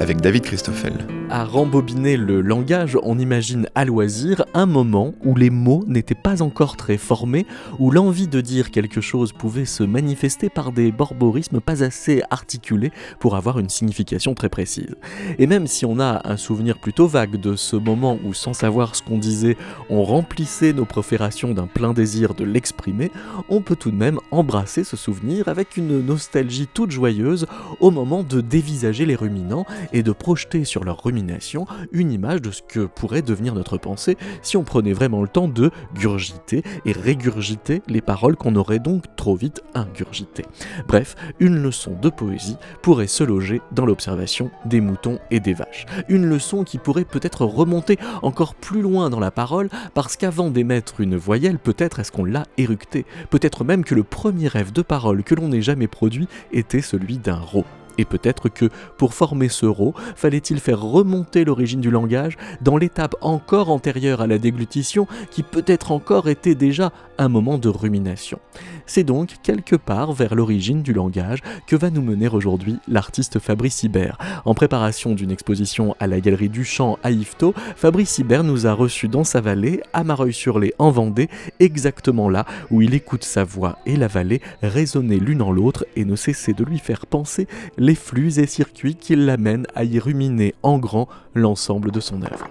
[0.00, 0.92] avec David Christoffel.
[1.30, 6.40] À rembobiner le langage, on imagine à loisir un moment où les mots n'étaient pas
[6.40, 7.46] encore très formés,
[7.78, 12.92] où l'envie de dire quelque chose pouvait se manifester par des borborismes pas assez articulés
[13.18, 14.94] pour avoir une signification très précise.
[15.38, 18.96] Et même si on a un souvenir plutôt vague de ce moment où, sans savoir
[18.96, 19.56] ce qu'on disait,
[19.90, 23.10] on remplissait nos proférations d'un plein désir de l'exprimer,
[23.48, 27.46] on peut tout de même embrasser ce souvenir avec une nostalgie toute joyeuse
[27.80, 32.50] au moment de dévisager les ruminants et de projeter sur leur rumination une image de
[32.50, 36.92] ce que pourrait devenir notre pensée si on prenait vraiment le temps de gurgiter et
[36.92, 40.44] régurgiter les paroles qu'on aurait donc trop vite ingurgitées.
[40.86, 45.86] Bref, une leçon de poésie pourrait se loger dans l'observation des moutons et des vaches.
[46.08, 51.00] Une leçon qui pourrait peut-être remonter encore plus loin dans la parole parce qu'avant d'émettre
[51.00, 53.06] une voyelle, peut-être est-ce qu'on l'a éructée.
[53.30, 57.18] Peut-être même que le premier rêve de parole que l'on ait jamais produit était celui
[57.18, 57.64] d'un rot.
[57.98, 63.16] Et peut-être que pour former ce rot, fallait-il faire remonter l'origine du langage dans l'étape
[63.20, 68.38] encore antérieure à la déglutition qui peut-être encore était déjà un moment de rumination.
[68.86, 73.82] C'est donc quelque part vers l'origine du langage que va nous mener aujourd'hui l'artiste Fabrice
[73.82, 74.16] Hibert.
[74.44, 78.72] En préparation d'une exposition à la Galerie du Champ à Yvetot, Fabrice Hibert nous a
[78.72, 81.28] reçus dans sa vallée, à Mareuil-sur-les en Vendée,
[81.60, 86.04] exactement là où il écoute sa voix et la vallée résonner l'une en l'autre et
[86.04, 87.46] ne cesser de lui faire penser
[87.94, 92.48] flux et circuits qui l'amènent à y ruminer en grand l'ensemble de son œuvre.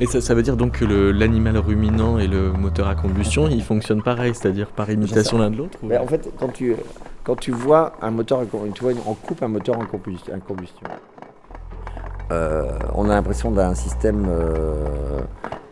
[0.00, 4.02] Et ça, veut dire donc que l'animal ruminant et le moteur à combustion, ils fonctionnent
[4.02, 6.76] pareil, c'est-à-dire par imitation l'un de l'autre En fait, quand tu,
[7.28, 8.40] quand tu vois un moteur,
[8.74, 10.86] tu vois, on coupe un moteur en combustion.
[12.32, 15.20] Euh, on a l'impression d'un système, euh,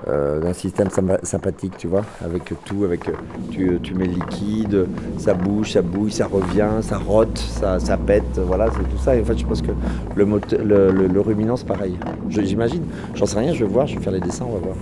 [0.06, 0.90] euh, d'un système
[1.22, 3.10] sympathique, tu vois, avec tout, avec
[3.50, 4.86] tu, mets le liquide,
[5.16, 9.16] ça bouge, ça bouille, ça revient, ça rote, ça, pète, voilà, c'est tout ça.
[9.16, 9.72] Et en fait, je pense que
[10.14, 11.96] le, ruminant, c'est pareil.
[12.28, 12.82] J'imagine,
[13.14, 14.76] j'en sais rien, je vais voir, je vais faire les dessins, on va voir.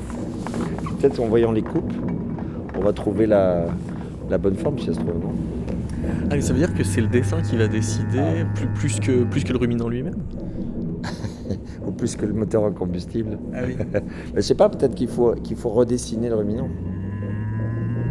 [0.98, 1.92] Peut-être en voyant les coupes,
[2.76, 3.66] on va trouver la,
[4.28, 5.34] la bonne forme, si ça se trouve, non?
[6.30, 8.44] Ah, ça veut dire que c'est le dessin qui va décider ah.
[8.54, 10.16] plus, plus, que, plus que le ruminant lui-même
[11.86, 13.76] Ou plus que le moteur à combustible Ah oui.
[14.34, 16.68] Je sais pas, peut-être qu'il faut, qu'il faut redessiner le ruminant.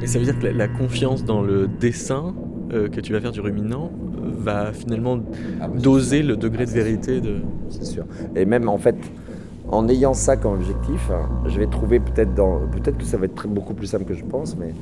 [0.02, 2.36] Et ça veut dire que la, confiance dans le dessin
[2.72, 5.20] euh, que tu vas faire du ruminant euh, va finalement
[5.62, 7.38] ah, bah, doser le degré de vérité de.
[7.70, 8.06] C'est sûr.
[8.36, 8.98] Et même en fait,
[9.70, 11.10] en ayant ça comme objectif,
[11.46, 12.68] je vais trouver peut-être dans.
[12.68, 14.74] Peut-être que ça va être beaucoup plus simple que je pense, mais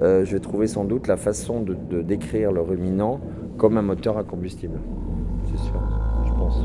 [0.00, 3.20] euh, je vais trouver sans doute la façon de, décrire le ruminant
[3.56, 4.78] comme un moteur à combustible.
[5.46, 5.82] C'est sûr,
[6.26, 6.56] je pense.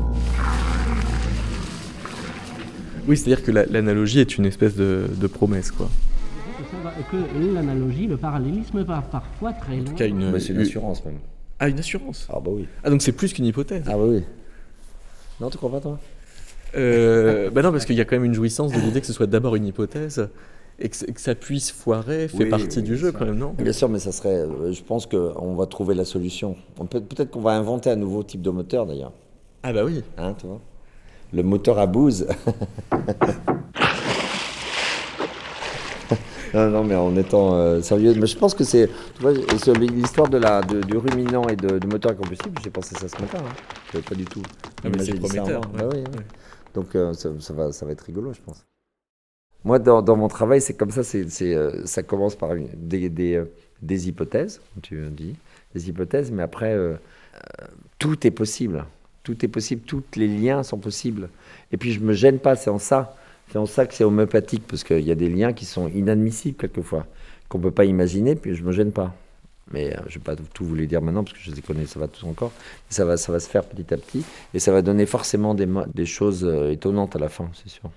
[3.08, 5.88] Oui, c'est-à-dire que l'analogie est une espèce de, promesse, quoi.
[7.10, 7.16] Que
[7.54, 9.94] l'analogie, le parallélisme va parfois très loin.
[10.00, 10.38] Une...
[10.38, 11.18] c'est une assurance même.
[11.58, 12.66] Ah, une assurance Ah bah oui.
[12.82, 13.82] Ah donc c'est plus qu'une hypothèse.
[13.86, 14.22] Ah bah oui.
[15.40, 15.98] Non, tu crois pas toi?
[16.76, 19.12] Euh, Bah non, parce qu'il y a quand même une jouissance de l'idée que ce
[19.12, 20.28] soit d'abord une hypothèse
[20.78, 23.54] et que, ça puisse foirer fait partie du jeu quand même, non?
[23.56, 24.40] Bien sûr, mais ça serait.
[24.40, 26.56] Euh, je pense qu'on va trouver la solution.
[26.90, 29.12] Peut, peut-être qu'on va inventer un nouveau type de moteur d'ailleurs.
[29.62, 30.02] Ah bah oui.
[30.18, 30.60] Hein, tu vois?
[31.32, 32.26] Le moteur à bouse.
[36.54, 38.90] non, non, mais en étant euh, sérieux, mais je pense que c'est.
[39.78, 43.20] l'histoire de la, du ruminant et de, du moteur à combustible, j'ai pensé ça ce
[43.20, 43.38] matin.
[43.38, 43.54] Hein.
[43.92, 44.42] Je pas du tout.
[44.84, 45.60] Ah, mais c'est prometteur.
[45.60, 46.02] Bah oui,
[46.74, 48.66] Donc euh, ça, ça, va, ça va être rigolo, je pense.
[49.64, 51.00] Moi, dans, mon travail, c'est comme ça.
[51.16, 55.36] Euh, ça commence par des, des, euh, des, hypothèses, tu dis,
[55.74, 56.96] des hypothèses, mais après, euh,
[57.98, 58.84] tout est possible.
[59.22, 59.80] Tout est possible.
[59.86, 61.30] Tous les liens sont possibles.
[61.72, 62.56] Et puis, je me gêne pas.
[62.56, 63.16] C'est en ça.
[63.50, 66.58] C'est en ça que c'est homéopathique, parce qu'il y a des liens qui sont inadmissibles
[66.58, 67.06] quelquefois,
[67.48, 68.34] qu'on peut pas imaginer.
[68.34, 69.14] Puis, je me gêne pas.
[69.72, 71.86] Mais je ne vais pas tout vous les dire maintenant, parce que je les connais,
[71.86, 72.52] ça va tout encore.
[72.90, 74.22] ça va, ça va se faire petit à petit.
[74.52, 77.90] Et ça va donner forcément des choses étonnantes à la fin, c'est sûr.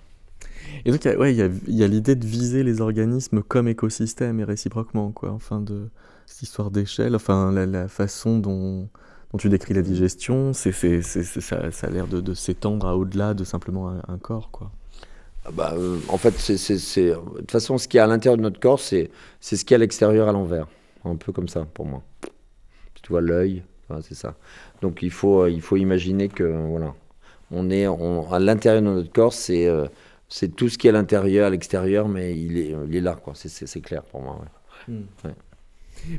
[0.85, 4.39] Et donc, il ouais, y a, y a l'idée de viser les organismes comme écosystèmes
[4.39, 5.31] et réciproquement, quoi.
[5.31, 5.89] Enfin, de
[6.25, 8.89] cette histoire d'échelle, enfin, la, façon dont,
[9.37, 10.71] tu décris la digestion, c'est,
[11.01, 14.71] ça, a l'air de, s'étendre à au-delà de simplement un, corps, quoi.
[15.45, 18.41] Ah bah, euh, en fait, c'est, de toute façon, ce qui est à l'intérieur de
[18.41, 19.09] notre corps, c'est,
[19.39, 20.67] c'est ce qui est à l'extérieur à l'envers.
[21.05, 22.03] Un peu comme ça, pour moi.
[23.01, 23.63] Tu vois, l'œil,
[24.01, 24.35] c'est ça.
[24.81, 26.93] Donc, il faut, il faut imaginer que, voilà,
[27.51, 29.67] on est à l'intérieur de notre corps, c'est.
[29.67, 29.87] Euh,
[30.29, 33.15] C'est tout ce qui est à l'intérieur, à l'extérieur, mais il est, il est là,
[33.15, 33.33] quoi.
[33.35, 34.39] C'est- C'est c'est clair pour moi.
[35.25, 35.31] ouais.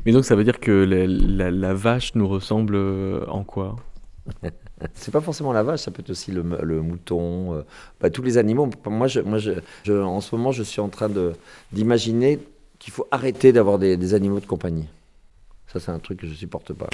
[0.05, 3.77] Mais donc ça veut dire que la, la- la vache nous ressemble euh, en quoi?
[4.95, 7.63] C'est pas forcément la vache, ça peut être aussi le, mouton, euh,
[8.01, 8.69] bah, tous les animaux.
[8.87, 9.53] Moi, je, moi je,
[9.85, 11.33] je- en ce moment, je suis en train de-
[11.73, 12.39] d'imaginer
[12.79, 14.87] qu'il faut arrêter d'avoir des, des animaux de compagnie.
[15.69, 16.89] Ça, c'est un truc que je supporte pas.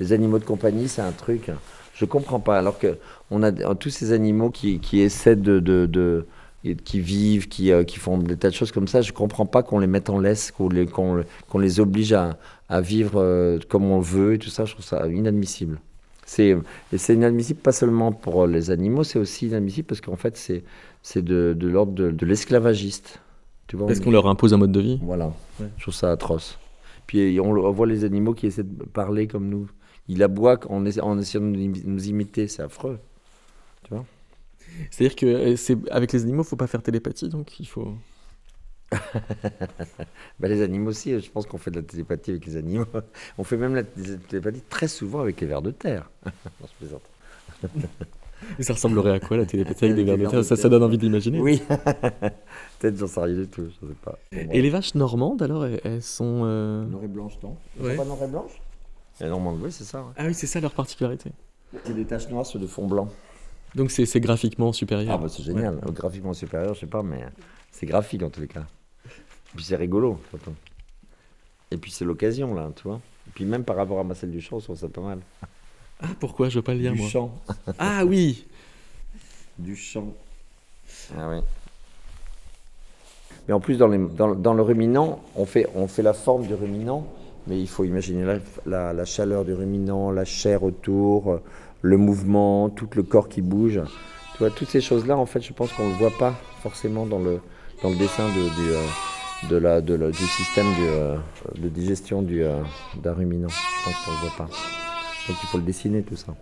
[0.00, 1.50] Les animaux de compagnie, c'est un truc,
[1.94, 2.58] je comprends pas.
[2.58, 2.98] Alors que
[3.30, 6.39] on a euh, tous ces animaux qui, qui essaient de, de, de- et
[6.84, 9.62] qui vivent, qui, euh, qui font des tas de choses comme ça, je comprends pas
[9.62, 13.58] qu'on les mette en laisse, qu'on les, qu'on, qu'on les oblige à, à vivre euh,
[13.68, 14.64] comme on le veut et tout ça.
[14.66, 15.80] Je trouve ça inadmissible.
[16.26, 16.56] C'est,
[16.92, 20.62] et c'est inadmissible pas seulement pour les animaux, c'est aussi inadmissible parce qu'en fait, c'est,
[21.02, 23.20] c'est de, de l'ordre de, de l'esclavagiste.
[23.66, 25.66] Tu vois, Parce on- qu'on leur impose un mode de vie voilà, Ouais.
[25.76, 26.58] je trouve ça atroce.
[27.06, 29.68] Puis on, voit les animaux qui essaient de parler comme nous.
[30.08, 32.98] Ils aboient en, en essayant de nous imiter, c'est affreux.
[34.90, 37.94] C'est-à-dire que euh, c'est avec les animaux, faut pas faire télépathie, donc il faut.
[40.40, 42.86] Bah, les animaux aussi, je pense qu'on fait de la télépathie avec les animaux.
[43.38, 46.10] On fait même la télépathie très souvent avec les vers de terre.
[46.24, 47.02] Non, je plaisante.
[48.58, 50.38] Et ça ressemblerait à quoi la télépathie avec des vers de terre?
[50.40, 51.40] de ça, donne envie d'imaginer.
[51.40, 51.62] Oui,
[52.78, 54.18] peut-être j'en sais rien du tout, je sais pas.
[54.32, 56.42] Et les vaches normandes alors, elles, elles sont.
[56.44, 57.56] euh, Noir et blanche, non?
[57.78, 57.96] Ouais.
[57.96, 58.52] pas noir et blanche
[59.20, 60.00] Les normandes, oui, c'est ça.
[60.00, 60.12] ouais.
[60.16, 61.30] Ah oui, c'est ça leur particularité.
[61.84, 63.08] C'est des taches noires sur du fond blanc.
[63.74, 65.14] Donc c'est graphiquement supérieur.
[65.14, 65.76] Ah bah c'est génial.
[65.76, 65.92] Ouais.
[65.92, 67.24] Graphiquement supérieur, je sais pas, mais
[67.70, 68.64] c'est graphique en tous les cas.
[69.06, 70.54] Et puis c'est rigolo, surtout.
[71.70, 73.00] Et puis c'est l'occasion là, tu vois.
[73.28, 75.20] Et puis même par rapport à Marcel Duchamp, je trouve ça pas mal.
[76.02, 77.30] Ah pourquoi je veux pas le lire moi Duchamp.
[77.78, 78.44] Ah oui.
[79.58, 80.14] Duchamp.
[81.16, 81.40] Ah oui.
[83.46, 86.46] Mais en plus, dans, les- dans- dans le ruminant, on fait, on fait la forme
[86.46, 87.06] du ruminant,
[87.46, 91.40] mais il faut imaginer la, la- la chaleur du ruminant, la chair autour,
[91.82, 93.80] le mouvement, tout le corps qui bouge.
[94.32, 97.06] Tu vois, toutes ces choses-là, en fait, je pense qu'on ne le voit pas forcément
[97.06, 97.40] dans le,
[97.82, 98.32] dans le dessin de,
[98.62, 98.86] du, euh,
[99.50, 101.16] de la, de la- du système euh,
[101.56, 102.60] de digestion du, euh,
[103.02, 103.48] d'un ruminant.
[103.48, 104.44] Je pense qu'on ne le voit pas.
[105.28, 106.34] Donc il faut le dessiner, tout ça.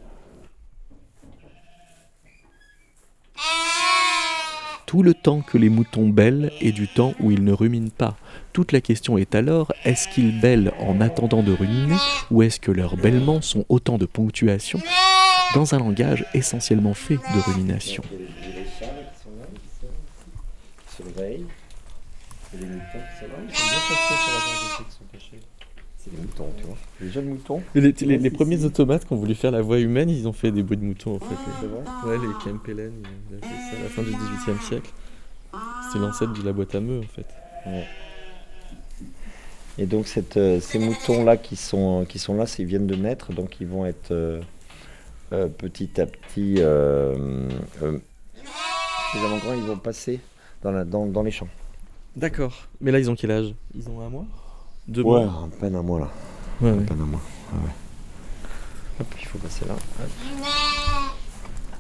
[4.89, 8.17] Tout le temps que les moutons bêlent est du temps où ils ne ruminent pas.
[8.55, 11.97] Toute la question est alors, est-ce qu'ils bêlent en attendant de ruminer
[12.31, 14.81] ou est-ce que leurs bêlements sont autant de ponctuation
[15.55, 18.03] dans un langage essentiellement fait de rumination?
[26.07, 26.13] Les, les les.
[26.13, 26.77] C'est les moutons, tu vois.
[27.01, 27.63] Les jeunes moutons.
[27.75, 30.51] Les, les- les premiers automates qui ont voulu faire la voix humaine, ils ont fait
[30.53, 31.35] des bruits de moutons en fait.
[31.61, 31.83] C'est vrai
[32.19, 32.93] Ouais, les Kempelen,
[33.31, 34.91] ils ont fait ça à la fin du XVIIIe siècle.
[35.87, 37.27] C'était l'ancêtre de la boîte à meux en fait.
[39.81, 42.97] Et donc cette, euh, ces moutons-là qui sont, qui sont là, c'est- ils viennent de
[42.97, 44.41] naître, donc ils vont être euh,
[45.33, 46.57] euh, petit à petit...
[46.59, 47.49] Euh,
[47.83, 47.99] euh,
[49.13, 50.19] suffisamment grands, ils vont passer
[50.63, 51.47] dans, la, dans, dans les champs.
[52.17, 52.67] D'accord.
[52.81, 53.55] Mais là, ils ont quel âge?
[53.77, 54.27] Ils ont un mois?
[54.89, 56.09] Deux Ouais, mois à peine un mois là.
[56.61, 56.85] Ouais, À ouais.
[56.85, 57.21] peine un mois.
[57.53, 57.73] Ah ouais.
[59.01, 59.75] Hop, il faut passer là.
[59.75, 60.09] Hop.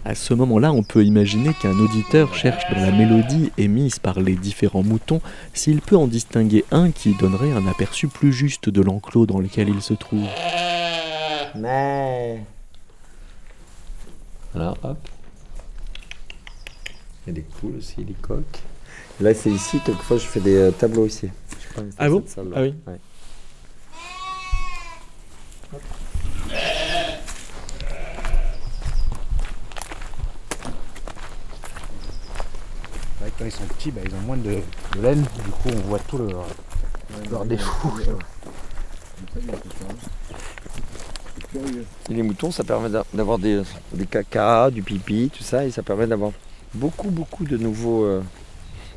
[0.04, 4.36] À ce moment-là, on peut imaginer qu'un auditeur cherche dans la mélodie émise par les
[4.36, 5.20] différents moutons
[5.52, 9.68] s'il peut en distinguer un qui donnerait un aperçu plus juste de l'enclos dans lequel
[9.68, 10.26] il se trouve.
[11.56, 12.40] Mais.
[14.54, 14.98] Voilà, hop.
[17.26, 18.60] Il y a des poules aussi, des coques.
[19.20, 21.28] Là, c'est ici, quelquefois, je fais des euh, tableaux ici.
[21.98, 22.24] Ah bon.
[22.54, 22.74] Ah oui.
[22.86, 22.98] Ouais.
[33.22, 34.60] Ouais, quand ils sont petits, bah, ils ont moins de,
[34.96, 36.46] de laine, du coup on voit tout leur,
[37.30, 37.90] leur défaut.
[42.10, 45.70] Et les moutons, ça permet d'a- d'avoir des, des caca, du pipi, tout ça, et
[45.70, 46.32] ça permet d'avoir
[46.74, 48.04] beaucoup, beaucoup de nouveaux.
[48.04, 48.22] euh,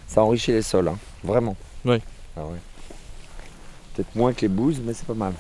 [0.08, 1.56] Ça enrichit les sols, hein, vraiment.
[1.86, 2.02] Ouais.
[2.38, 2.58] Ah ouais.
[3.94, 5.34] Peut-être moins que les bouses, mais c'est pas mal.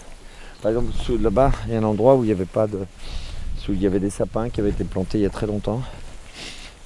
[0.62, 2.78] Par exemple, là-bas, il y a un endroit où il n'y avait pas de.
[3.70, 5.82] Où il y avait des sapins qui avaient été plantés il y a très longtemps.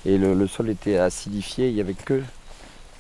[0.06, 2.22] Et le, le sol était acidifié, il n'y avait que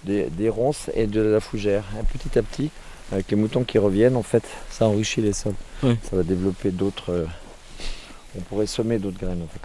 [0.05, 1.83] des, des ronces et de la fougère.
[1.99, 2.71] Et petit à petit,
[3.11, 5.53] avec les moutons qui reviennent, en fait, ça enrichit les sols.
[5.81, 7.11] Ça va développer d'autres.
[7.11, 7.25] euh,
[8.37, 9.61] on pourrait semer d'autres graines en fait.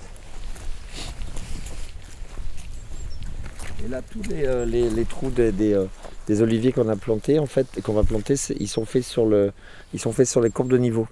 [3.84, 5.86] Et là, tous les, euh, les- les trous des, des, euh,
[6.30, 9.50] des oliviers qu'on a plantés, en fait, qu'on va planter, ils sont faits sur le,
[9.92, 11.08] ils sont faits sur les courbes de niveau.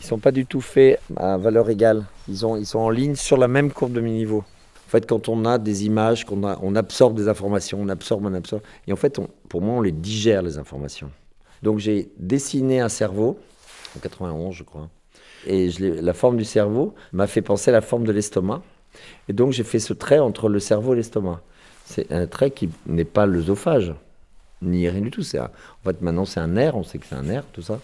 [0.00, 2.04] Ils sont pas du tout faits à valeur égale.
[2.26, 4.38] Ils, ils sont en ligne sur la même courbe de niveau.
[4.38, 8.34] En fait, quand on a des images, qu'on on absorbe des informations, on absorbe, on
[8.34, 8.62] absorbe.
[8.88, 11.12] Et en fait, pour moi, on les digère, les informations.
[11.62, 13.38] Donc j'ai dessiné un cerveau,
[13.96, 14.88] en 91 je crois,
[15.46, 18.62] et la forme du cerveau m'a fait penser à la forme de l'estomac.
[19.28, 21.40] Et donc j'ai fait ce trait entre le cerveau et l'estomac.
[21.84, 23.94] C'est un trait qui n'est pas l'œsophage,
[24.62, 25.22] ni rien du tout.
[25.22, 25.44] C'est un-
[25.84, 27.80] en fait, maintenant, c'est un nerf, on sait que c'est un nerf, tout ça.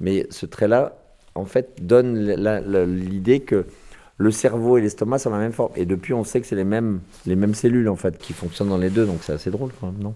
[0.00, 0.96] Mais ce trait-là,
[1.34, 2.18] en fait, donne
[2.86, 3.66] l'idée que
[4.16, 5.72] le cerveau et l'estomac sont la même forme.
[5.76, 8.68] Et depuis, on sait que c'est les mêmes, les mêmes cellules, en fait, qui fonctionnent
[8.68, 9.06] dans les deux.
[9.06, 10.14] Donc, c'est assez drôle, quand même, non?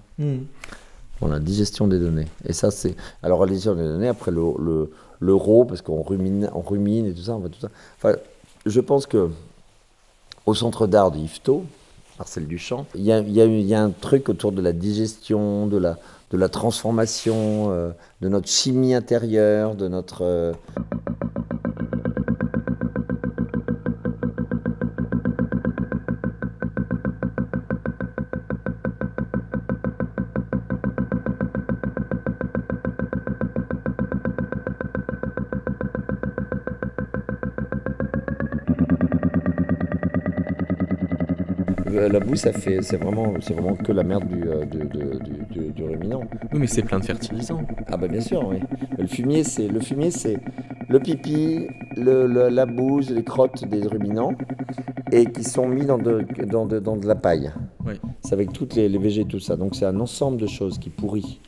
[1.18, 2.26] Pour la digestion des données.
[2.46, 2.96] Et ça, c'est.
[3.22, 4.90] Alors, la digestion des données, après le, le,
[5.20, 7.68] l'euro, parce qu'on rumine, on rumine et tout ça, on va tout ça.
[7.96, 8.16] Enfin,
[8.66, 9.30] je pense que
[10.44, 11.64] au centre d'art de Yvetot,
[12.18, 13.32] Marcel Duchamp, il y a, il
[13.66, 15.98] y a- un truc autour de la digestion, de la,
[16.30, 17.90] de la transformation, euh,
[18.20, 20.22] de notre chimie intérieure, de notre.
[20.22, 20.52] euh,
[41.94, 44.78] La boue, ça fait, c'est vraiment, c'est vraiment que la merde du, euh, du,
[45.50, 46.20] du- du ruminant.
[46.52, 47.62] Oui, mais c'est plein de fertilisants.
[47.88, 48.58] Ah bah bien sûr, oui.
[48.98, 50.38] Le fumier, c'est le fumier, c'est
[50.88, 54.32] le pipi, le, le- la bouse, les crottes des ruminants,
[55.12, 57.52] et qui sont mis dans de, dans de, dans de la paille.
[57.86, 57.94] Oui.
[58.22, 59.56] C'est avec toutes les, les végétaux, tout ça.
[59.56, 61.40] Donc c'est un ensemble de choses qui pourrit,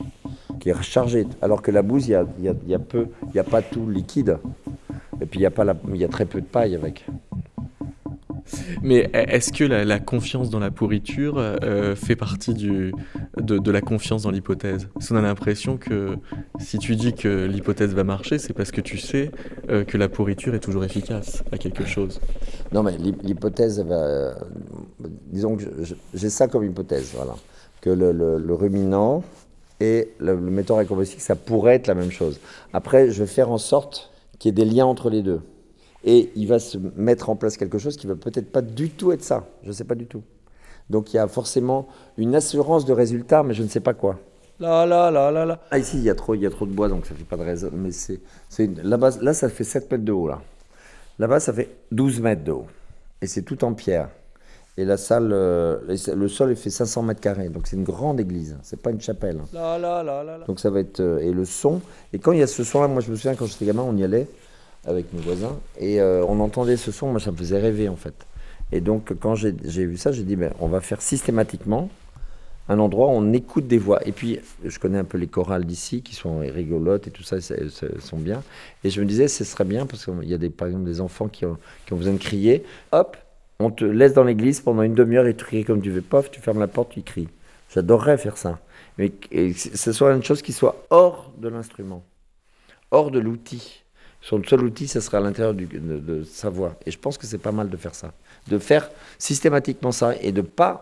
[0.60, 1.26] qui est chargé.
[1.42, 3.30] Alors que la bouse, il y a, il y a- il y a peu, il
[3.34, 4.38] n'y a pas tout liquide.
[5.20, 7.06] Et puis il y a pas la, il y a très peu de paille avec.
[8.82, 12.92] Mais est-ce que la, confiance dans la pourriture euh, fait partie de,
[13.70, 14.88] la confiance dans l'hypothèse?
[14.94, 16.16] Parce qu'on a l'impression que
[16.58, 19.30] si tu dis que l'hypothèse va marcher, c'est parce que tu sais
[19.70, 22.20] euh, que la pourriture est toujours efficace à quelque chose.
[22.72, 23.84] Non, mais l'hy- l'hypothèse,
[25.30, 25.64] disons que
[26.14, 27.34] j'ai ça comme hypothèse, voilà,
[27.80, 29.22] que le, ruminant
[29.80, 30.78] et le, le metteur
[31.18, 32.40] ça pourrait être la même chose.
[32.72, 35.40] Après, je vais faire en sorte qu'il y ait des liens entre les deux.
[36.06, 39.12] Et il va se mettre en place quelque chose qui va peut-être pas du tout
[39.12, 39.44] être ça.
[39.62, 40.22] Je ne sais pas du tout.
[40.88, 44.18] Donc il y a forcément une assurance de résultat, mais je ne sais pas quoi.
[44.60, 45.60] Là, là, là, là, là.
[45.70, 47.24] Ah, ici, il y a trop, il y a trop de bois, donc ça fait
[47.24, 47.70] pas de raison.
[47.74, 50.40] Mais c'est, c'est une- là-bas, là, ça fait 7 mètres de haut, là.
[51.18, 52.66] Là-bas, ça fait 12 mètres de haut.
[53.20, 54.08] Et c'est tout en pierre.
[54.78, 55.78] Et la salle, euh,
[56.14, 57.48] le sol, il fait 500 mètres carrés.
[57.48, 58.56] Donc c'est une grande église.
[58.62, 59.40] C'est pas une chapelle.
[60.46, 61.00] Donc ça va être.
[61.00, 61.80] euh, et le son.
[62.12, 63.96] Et quand il y a ce son-là, moi je me souviens quand j'étais gamin, on
[63.96, 64.28] y allait
[64.86, 65.58] avec mes voisins.
[65.78, 67.10] Et euh, on entendait ce son.
[67.10, 68.14] Moi, ça me faisait rêver, en fait.
[68.72, 71.88] Et donc, quand j'ai vu ça, j'ai dit, ben, on va faire systématiquement
[72.68, 74.04] un endroit où on écoute des voix.
[74.06, 77.40] Et puis, je connais un peu les chorales d'ici qui sont rigolotes et tout ça,
[77.40, 77.68] c'est-
[78.00, 78.42] sont bien.
[78.82, 81.00] Et je me disais, ce serait bien parce qu'il y a des, par exemple des
[81.00, 82.64] enfants qui ont, qui ont besoin de crier.
[82.90, 83.16] Hop,
[83.60, 86.02] on te laisse dans l'église pendant une demi-heure et tu cries comme tu veux.
[86.02, 87.28] Pof, tu fermes la porte, tu cries.
[87.72, 88.58] J'adorerais faire ça.
[88.98, 92.02] Mais que ce soit une chose qui soit hors de l'instrument,
[92.90, 93.84] hors de l'outil.
[94.28, 96.74] Son seul outil, ce sera à l'intérieur du- de, de sa voix.
[96.84, 98.12] Et je pense que c'est pas mal de faire ça.
[98.48, 100.74] De faire systématiquement ça et de pas,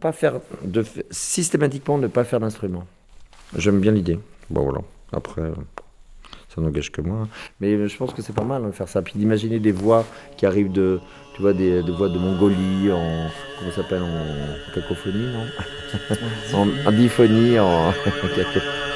[0.00, 2.84] pas faire, de systématiquement ne pas faire d'instrument.
[3.56, 4.18] J'aime bien l'idée.
[4.50, 4.80] Bon voilà.
[5.12, 5.54] Après, euh,
[6.54, 7.26] ça n'engage que moi.
[7.58, 9.00] Mais je pense que c'est pas mal de faire ça.
[9.00, 10.04] Puis d'imaginer des voix
[10.36, 11.00] qui arrivent de,
[11.34, 13.28] tu vois, des, des voix de Mongolie en,
[13.58, 15.46] comment ça s'appelle, en cacophonie, non?
[16.54, 17.92] En, en diphonie, en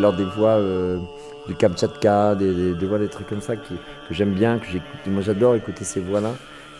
[0.00, 0.98] alors des voix euh,
[1.46, 3.74] du Kamtchatka, des, des, voix, des trucs comme ça que
[4.10, 5.00] j'aime bien, que j'écoute.
[5.06, 6.32] Moi, j'adore écouter ces voix-là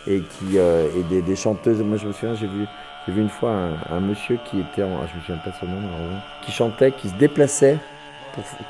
[0.07, 1.83] et qui euh, et des, des chanteuses.
[1.83, 2.67] Moi, je me souviens, j'ai vu
[3.07, 3.51] j'ai vu une fois
[3.91, 6.93] un, monsieur qui était, en, ah, je me souviens pas son nom, malheureusement, qui chantait,
[6.93, 7.79] qui se déplaçait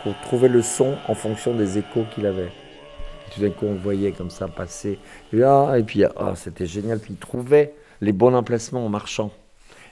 [0.03, 2.51] pour, trouver le son en fonction des échos qu'il avait.
[3.35, 4.99] Tout d'un coup, on voyait comme ça passer.
[5.33, 6.99] Et, ah, et puis, ah, c'était génial.
[7.01, 9.31] Puis il trouvait les bons emplacements en marchant.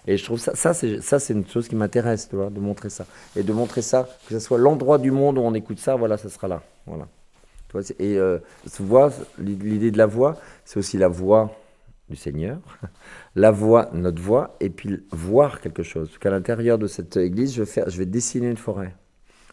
[0.06, 3.06] Et je trouve ça, ça c'est, une chose qui m'intéresse, de montrer ça.
[3.36, 6.16] Et de montrer ça, que ce soit l'endroit du monde où on écoute ça, voilà,
[6.16, 6.62] ça sera là.
[6.86, 7.06] Voilà.
[7.98, 8.38] Et euh,
[8.78, 11.54] voix, l'idée de la voix, c'est aussi la voix
[12.08, 12.58] du Seigneur,
[13.36, 16.16] la voix, notre voix, et puis voir quelque chose.
[16.18, 18.94] Qu'à l'intérieur de cette église, je vais, dessiner une forêt.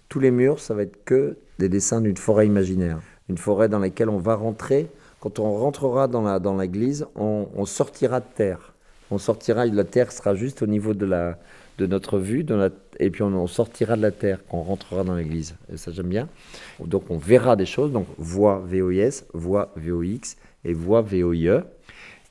[0.08, 3.00] Tous les murs, ça va être que des dessins d'une forêt imaginaire.
[3.28, 4.88] Une forêt dans laquelle on va rentrer.
[5.20, 8.75] Quand on rentrera dans la dans l'église, on sortira de terre.
[9.12, 11.38] On sortira, la terre sera juste au niveau de, la,
[11.78, 12.46] de notre vue,
[13.00, 15.56] et puis on, on sortira de la terre quand on rentrera dans l'église.
[15.72, 16.28] Et ça, j'aime bien.
[16.80, 21.64] Donc on verra des choses, donc voix VOIS, voix VOX et voix VOIE.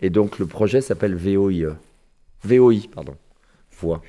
[0.03, 1.77] Et donc le projet s'appelle VOIE.
[2.43, 3.17] VOI, pardon.
[3.81, 4.03] Voix.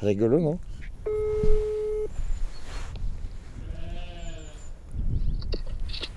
[0.00, 0.58] C'est rigolo, non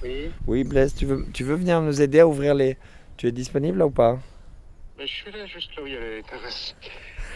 [0.04, 2.78] Oui, Oui, Blaise, tu veux, tu veux venir nous aider à ouvrir les.
[3.18, 4.20] Tu es disponible là ou pas
[4.98, 6.76] mais je suis là juste là où il y a les terrasses.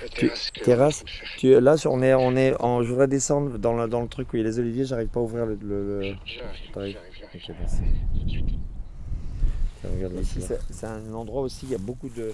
[0.04, 0.52] La Tu- terrasse.
[0.52, 1.04] que- terrasse
[1.40, 4.32] tu, Là, on est, on est en, je voudrais descendre dans le, dans le truc
[4.32, 5.56] où il y a les oliviers, j'arrive pas à ouvrir le.
[5.60, 6.94] le- le- J'arrive, T'arrives.
[6.94, 7.42] j'arrive, j'arrive.
[7.50, 7.78] Ok, merci.
[8.14, 8.46] Tout de suite.
[9.82, 12.32] Tiens, regarde là, ici, c'est c'est un endroit aussi, il y a beaucoup de.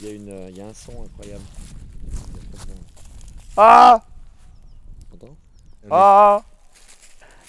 [0.00, 1.44] Il y a, une, il y a un son incroyable.
[3.56, 4.00] Ah
[5.90, 6.42] Ah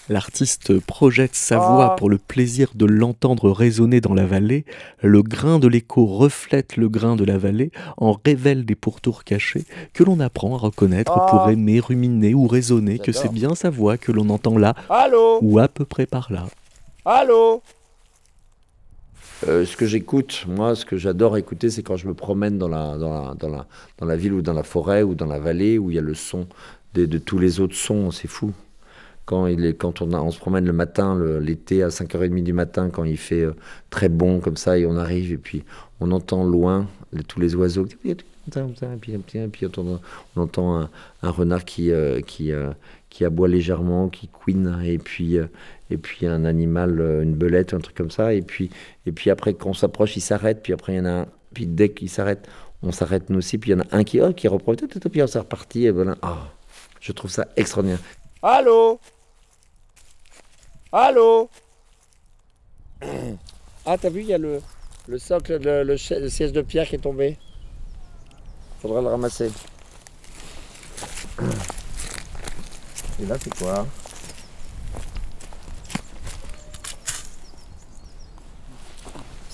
[0.07, 1.95] L'artiste projette sa voix Ah.
[1.97, 4.63] pour le plaisir de l'entendre résonner dans la vallée.
[5.01, 9.65] Le grain de l'écho reflète le grain de la vallée, en révèle des pourtours cachés
[9.95, 11.25] que l'on apprend à reconnaître Ah.
[11.31, 15.39] pour aimer, ruminer ou raisonner que c'est bien sa voix que l'on entend là Allô
[15.41, 16.45] ou à peu près par là.
[17.03, 17.63] Allô
[19.47, 22.69] Euh, ce que j'écoute, moi, ce que j'adore écouter, c'est quand je me promène dans
[22.69, 26.13] la, ville ou dans la forêt ou dans la vallée où il y a le
[26.13, 26.47] son
[26.93, 28.53] de tous les autres sons, c'est fou.
[29.25, 29.47] Quand,
[29.79, 33.55] quand on, se promène le matin, l'été à 5h30 du matin, quand il fait euh,
[33.89, 35.63] très bon comme ça, et on arrive, et puis
[35.99, 36.87] on entend loin
[37.27, 38.15] tous les oiseaux, puis,
[40.35, 40.89] on entend,
[41.23, 45.39] un, renard qui, euh, qui, aboie légèrement, qui couine, et puis,
[45.89, 48.69] et puis un animal, euh, une belette, un truc comme ça, et puis,
[49.05, 51.27] et puis après, quand on s'approche, il s'arrête, puis après, il y en a un,
[51.53, 52.47] puis dès qu'il s'arrête,
[52.81, 54.87] on s'arrête nous aussi, puis il y en a un qui, oh, qui reprend, tout,
[54.87, 56.15] tout, puis on s'est reparti, et voilà.
[56.21, 56.49] Ah,
[56.99, 57.99] je trouve ça extraordinaire.
[58.41, 58.99] Allô?
[60.91, 61.49] Allô?
[63.85, 64.61] Ah, t'as vu, il y a le,
[65.07, 67.37] le socle, le siège de pierre qui est tombé.
[68.81, 69.51] Faudra le ramasser.
[73.21, 73.85] Et là, c'est quoi?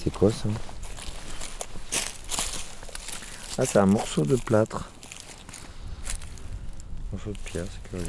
[0.03, 0.50] C'est quoi ça
[3.60, 4.89] Ah, c'est un morceau de plâtre.
[7.12, 8.00] Morceau de pierre, c'est.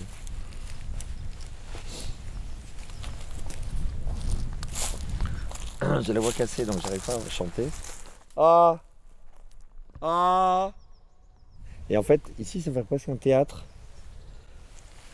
[6.02, 7.68] J'ai la voix cassée donc j'arrive pas à chanter.
[8.38, 8.78] Ah
[10.00, 10.72] Ah
[11.90, 13.66] Et en fait, ici, ça fait presque un théâtre?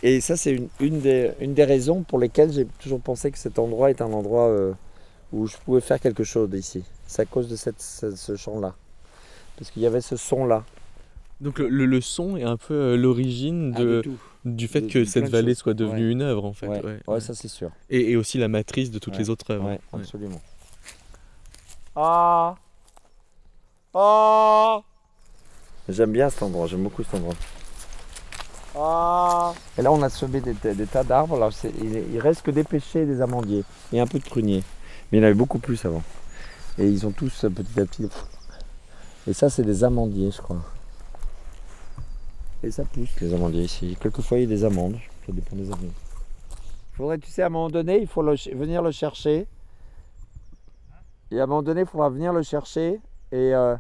[0.05, 3.39] Et ça, c'est une, une des, une des raisons pour lesquelles j'ai toujours pensé que
[3.39, 4.75] cet endroit est un endroit euh,
[5.33, 6.85] où je pouvais faire quelque chose ici.
[7.07, 8.75] C'est à cause de cette, ce, ce chant-là.
[9.57, 10.65] Parce qu'il y avait ce son-là.
[11.41, 14.03] Donc le, le- le son est un peu euh, l'origine Ah, de,
[14.45, 16.13] du fait de- que de cette vallée soit devenue Ouais.
[16.13, 16.67] une œuvre en fait.
[16.67, 17.01] Ouais, ouais.
[17.07, 17.71] ouais, ça c'est sûr.
[17.91, 19.21] Et, et aussi la matrice de toutes Ouais.
[19.21, 19.79] les autres œuvres.
[19.93, 20.41] Absolument.
[21.95, 22.57] Ah
[23.95, 24.81] Ah
[25.89, 27.35] J'aime bien cet endroit, j'aime beaucoup cet endroit.
[28.77, 31.39] Ah Et là, on a semé des, des- des tas d'arbres.
[31.39, 31.49] Là,
[31.83, 33.65] il, il reste que des pêchers et des amandiers.
[33.93, 34.63] Et un peu de pruniers.
[35.11, 36.03] Mais il y en avait beaucoup plus avant.
[36.79, 38.09] Et ils ont tous euh, petit à petit.
[39.27, 40.63] Et ça, c'est des amandiers, je crois.
[42.63, 43.97] Et ça pousse, les amandiers ici.
[44.01, 44.97] Quelquefois, il y a des amandes.
[45.27, 45.65] Ça dépend des.
[45.65, 45.91] Il
[46.93, 49.47] faudrait, tu sais, à un moment donné, il faut le venir le chercher.
[51.31, 53.77] Et à un moment donné, il faudra venir le chercher et euh,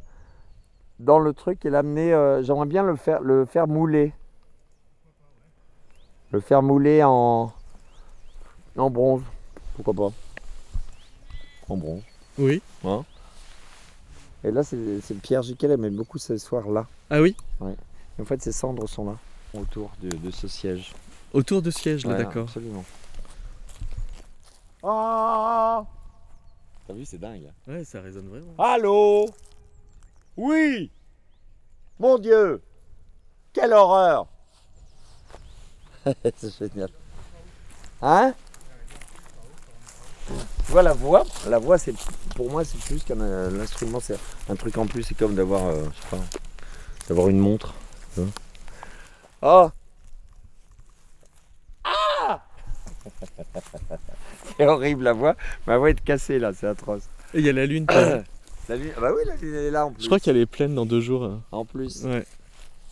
[0.98, 2.12] dans le truc et l'amener.
[2.12, 4.12] euh, J'aimerais bien le faire, le faire mouler.
[6.30, 7.50] Le faire mouler en,
[8.76, 9.22] en bronze.
[9.74, 10.12] Pourquoi pas
[11.68, 12.02] En bronze.
[12.38, 12.62] Oui.
[14.44, 16.86] Et là, c'est Pierre Giquel aimait beaucoup ce soir-là.
[17.10, 19.16] Ah oui En fait, ces cendres sont là,
[19.54, 20.92] autour de, de ce siège.
[21.32, 22.44] Autour de siège là, Ouais, d'accord.
[22.44, 22.84] Absolument.
[24.82, 25.84] Ah
[26.86, 27.50] T'as vu, c'est dingue.
[27.66, 28.54] Ouais, ça résonne vraiment.
[28.58, 29.28] Allô?
[30.36, 30.90] Oui
[31.98, 32.62] Mon Dieu
[33.52, 34.26] Quelle horreur
[36.36, 36.88] C'est génial.
[38.00, 38.32] Hein?
[40.68, 41.94] Tu vois la voix La voix, c'est
[42.36, 44.18] pour moi, c'est plus qu'un euh, instrument, c'est
[44.50, 45.02] un truc en plus.
[45.02, 46.18] C'est comme d'avoir, euh, je sais pas,
[47.08, 47.72] d'avoir une montre.
[48.16, 48.26] vois.
[49.40, 49.70] Oh
[51.84, 52.42] Ah
[54.58, 55.36] C'est horrible la voix.
[55.66, 57.04] Ma voix est cassée là, c'est atroce.
[57.32, 57.86] Et il y a la lune.
[58.68, 60.02] La lune, ah bah oui, la lune elle est là en plus.
[60.02, 61.24] Je crois qu'elle est pleine dans deux jours.
[61.24, 61.40] hein.
[61.52, 62.22] En plus, Ouais.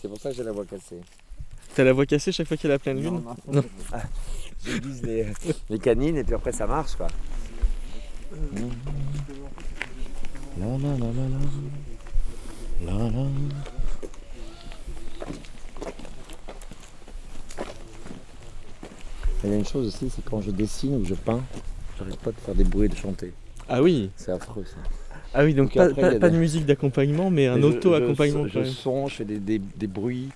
[0.00, 1.02] c'est pour ça que j'ai la voix cassée.
[1.74, 3.62] T'as la voix cassée chaque fois qu'il y a la pleine lune Non.
[4.64, 5.26] J'aiguise les,
[5.68, 7.08] les canines et puis après ça marche quoi.
[19.44, 21.42] Il y a une chose aussi, c'est quand je dessine ou je peins,
[21.98, 23.32] j'arrête pas de faire des bruits et de chanter.
[23.68, 24.76] Ah oui C'est affreux ça.
[25.34, 29.38] Ah oui, donc pas, de musique d'accompagnement, mais un auto-accompagnement Je, son, je fais des,
[29.58, 30.30] des, bruits,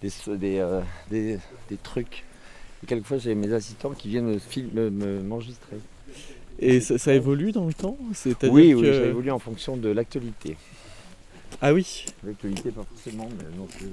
[0.00, 0.80] des, des, euh,
[1.82, 2.24] trucs.
[2.82, 5.76] Et quelquefois j'ai mes assistants qui viennent me film- me- m'enregistrer.
[6.58, 8.92] Et ça, ça évolue dans le temps C'est-à-dire Oui, oui, que...
[8.92, 10.56] ça évolue en fonction de l'actualité.
[11.60, 13.86] Ah oui L'actualité, pas forcément, mais non, c'est.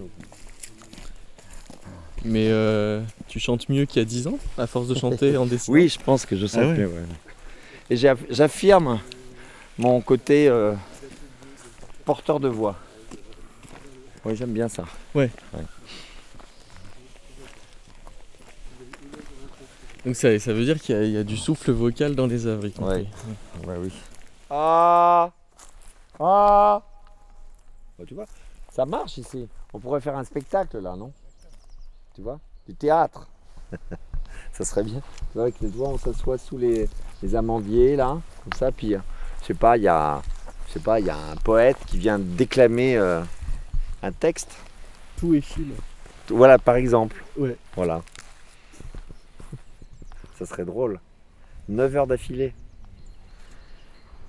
[2.25, 5.45] Mais euh, tu chantes mieux qu'il y a 10 ans, à force de chanter en
[5.45, 6.77] dessinant Oui, je pense que je sens Ah ouais.
[6.77, 6.87] mieux.
[6.87, 7.01] ouais.
[7.89, 8.99] Et j'aff- j'affirme
[9.77, 10.73] mon côté euh,
[12.05, 12.77] porteur de voix.
[14.23, 14.85] Oui, j'aime bien ça.
[20.05, 22.27] Donc ça, ça veut dire qu'il y, a- il y a du souffle vocal dans
[22.27, 22.67] les œuvres.
[22.81, 23.05] Ouais.
[23.65, 23.91] Ouais, oui.
[24.49, 25.31] Ah
[26.19, 26.81] Ah
[27.97, 28.25] Bah, Tu vois,
[28.71, 29.47] ça marche ici.
[29.73, 31.11] On pourrait faire un spectacle là, non?
[32.15, 32.39] Tu vois?
[32.67, 33.27] Du théâtre.
[34.53, 34.99] ça serait bien.
[34.99, 36.87] Tu vois, avec les doigts, on s'assoit sous les,
[37.21, 38.99] les amandiers là, comme ça, puis euh,
[39.41, 40.21] je sais pas, il y a.
[40.67, 43.21] Je sais pas, il y a un poète qui vient déclamer euh,
[44.01, 44.51] un texte.
[45.17, 45.67] Tout est fil.
[46.29, 47.23] Voilà, par exemple.
[47.37, 47.55] Ouais.
[47.75, 48.01] Voilà.
[50.43, 50.99] Ça serait drôle.
[51.69, 52.53] 9 heures d'affilée.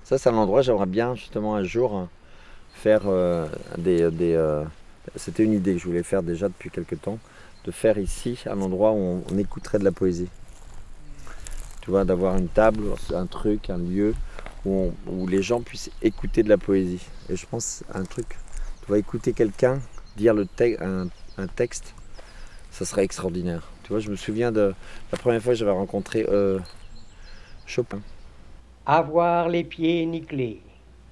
[0.05, 2.03] Ça, c'est un endroit, j'aimerais bien justement un jour euh,
[2.73, 4.09] faire euh, des.
[4.11, 4.63] des, euh,
[5.17, 7.19] C'était une idée que je voulais faire déjà depuis quelques temps,
[7.65, 10.29] de faire ici un endroit où on, écouterait de la poésie.
[11.81, 14.15] Tu vois, d'avoir une table, un truc, un lieu
[14.65, 14.93] où,
[15.27, 17.05] les gens puissent écouter de la poésie.
[17.29, 18.37] Et je pense un truc.
[18.85, 19.81] Tu vas écouter quelqu'un
[20.15, 21.93] dire le te- un, un texte,
[22.71, 23.74] ça serait extraordinaire.
[23.85, 24.73] Tu vois, je me souviens de
[25.11, 26.57] la première fois que j'avais rencontré euh,
[27.67, 28.01] Chopin.
[28.87, 30.59] Avoir les pieds nickelés,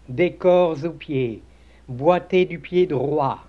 [0.09, 1.43] des corps aux pieds,
[1.88, 3.45] boiter du pied droit,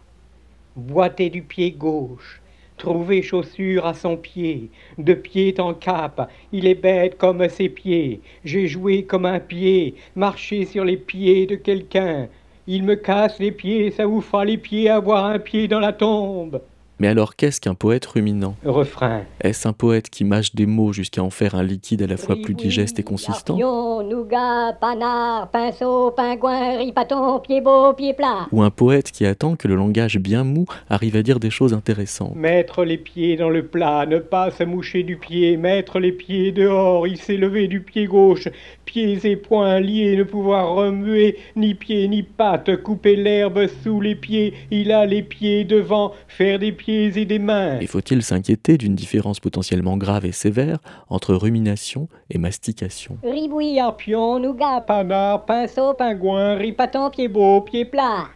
[0.76, 2.42] boiter du pied gauche,
[2.76, 8.20] trouver chaussure à son pied, de pied en cap, il est bête comme ses pieds,
[8.44, 12.28] j'ai joué comme un pied, marché sur les pieds de quelqu'un,
[12.66, 15.94] il me casse les pieds, ça vous fera les pieds avoir un pied dans la
[15.94, 16.60] tombe.
[17.00, 18.54] Mais alors qu'est-ce qu'un poète ruminant?
[18.64, 19.22] Refrain.
[19.40, 22.36] Est-ce un poète qui mâche des mots jusqu'à en faire un liquide à la fois
[22.40, 23.58] plus digeste et consistant?
[23.58, 28.46] Scorpion, nougat, panard, pinceau, pingouin, ripaton, pied beau, pied plat.
[28.52, 31.74] Ou un poète qui attend que le langage bien mou arrive à dire des choses
[31.74, 32.36] intéressantes?
[32.36, 36.52] Mettre les pieds dans le plat, ne pas se moucher du pied, mettre les pieds
[36.52, 38.48] dehors, il s'est levé du pied gauche,
[38.84, 44.14] pieds et poings liés, ne pouvoir remuer ni pieds ni pattes, couper l'herbe sous les
[44.14, 47.80] pieds, il a les pieds devant, faire des pieds et des mains.
[47.80, 50.78] Et faut-il s'inquiéter d'une différence potentiellement grave et sévère
[51.08, 53.18] entre rumination et mastication?
[53.22, 58.28] Ribouille, arpion, nougat, Panard, pinceau, pingouin, ripaton, pied beau, pied plat.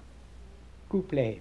[0.88, 1.40] Couplet.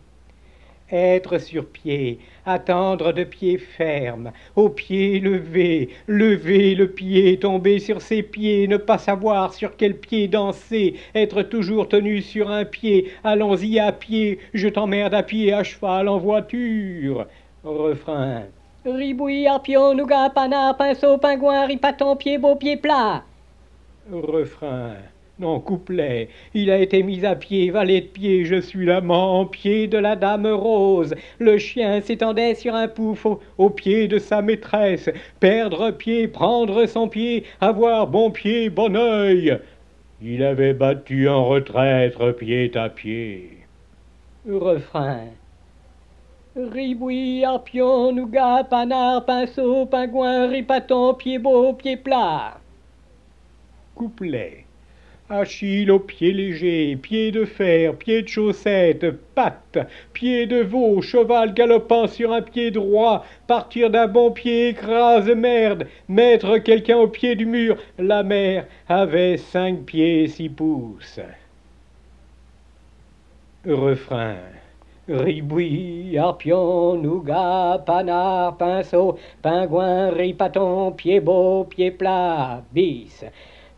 [0.89, 8.01] Être sur pied, attendre de pied ferme, au pied levé, lever le pied, tomber sur
[8.01, 13.11] ses pieds, ne pas savoir sur quel pied danser, être toujours tenu sur un pied,
[13.25, 17.27] allons-y à pied, je t'emmerde à pied, à cheval, en voiture.
[17.65, 18.43] Refrain.
[18.85, 23.25] ribouille, arpion, nougat, panard, pinceau, pingouin, ripaton, pied beau, pied plat.
[24.09, 24.95] Refrain.
[25.39, 26.29] Non, couplet.
[26.55, 30.15] Il a été mis à pied, valet de pied, je suis l'amant, pied de la
[30.15, 31.13] dame rose.
[31.37, 35.11] Le chien s'étendait sur un pouf au, au pied de sa maîtresse.
[35.39, 39.59] Perdre pied, prendre son pied, avoir bon pied, bon œil.
[40.23, 43.51] Il avait battu en retraite, pied à pied.
[44.49, 45.27] Refrain.
[46.55, 52.59] Ribouille, arpion, nougat, panard, pinceau, pingouin, ripaton, pied beau, pied plat.
[53.93, 54.66] Couplet.
[55.29, 59.77] Achille au pied léger, pied de fer, pied de chaussette, pattes,
[60.13, 65.85] pied de veau, cheval galopant sur un pied droit, partir d'un bon pied écrase merde,
[66.07, 71.19] mettre quelqu'un au pied du mur, la mère avait cinq pieds six pouces.
[73.65, 74.37] Refrain.
[75.09, 83.25] Ribouille, arpion, nougat, panard, pinceau, pingouin, ripaton, pied beau, pied plat, bis.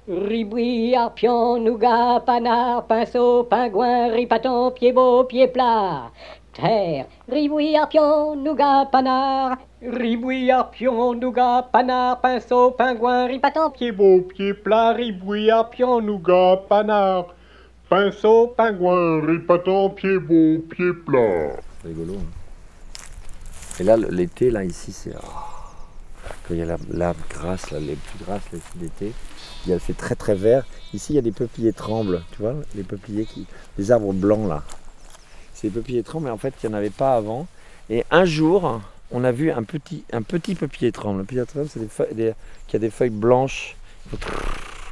[0.10, 6.12] Ribouille, arpion, nougat, panard, pinceau, pingouin, ripaton, pied beau, pied plat.
[6.52, 14.56] Terre, ribouille, arpion, nougat, panard, Ribouille, arpion, nougat, panard, pinceau, pingouin, ripaton, pied beau, pied
[14.56, 17.28] plat, ribouille, arpion, nougat, panard,
[17.88, 21.62] pinceau, pingouin, ripaton, pied beau, pied plat.
[21.86, 22.16] Rigolo.
[22.16, 22.26] hein.
[23.80, 25.14] Et là, l'été, là, ici, c'est.
[25.16, 28.50] oh, quand il y a la, grasse, là, les plus grasses
[28.82, 29.14] l'été,
[29.80, 30.66] c'est très très vert.
[30.94, 33.46] Ici, il y a des peupliers trembles, tu vois, les peupliers qui.
[33.78, 34.64] les arbres blancs, là.
[35.54, 37.48] C'est des peupliers trembles, mais en fait, il n'y en avait pas avant.
[37.90, 41.20] Et un jour, on a vu un petit, un petit peuplier tremble.
[41.20, 42.34] Le peuplier tremble, c'est des feuilles, des-
[42.68, 43.76] qui a des feuilles blanches,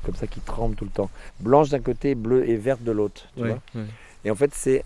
[0.06, 1.10] comme ça, qui tremblent tout le temps.
[1.40, 3.62] Blanches d'un côté, bleues et vertes de l'autre, tu vois.
[4.26, 4.84] Et en fait, c'est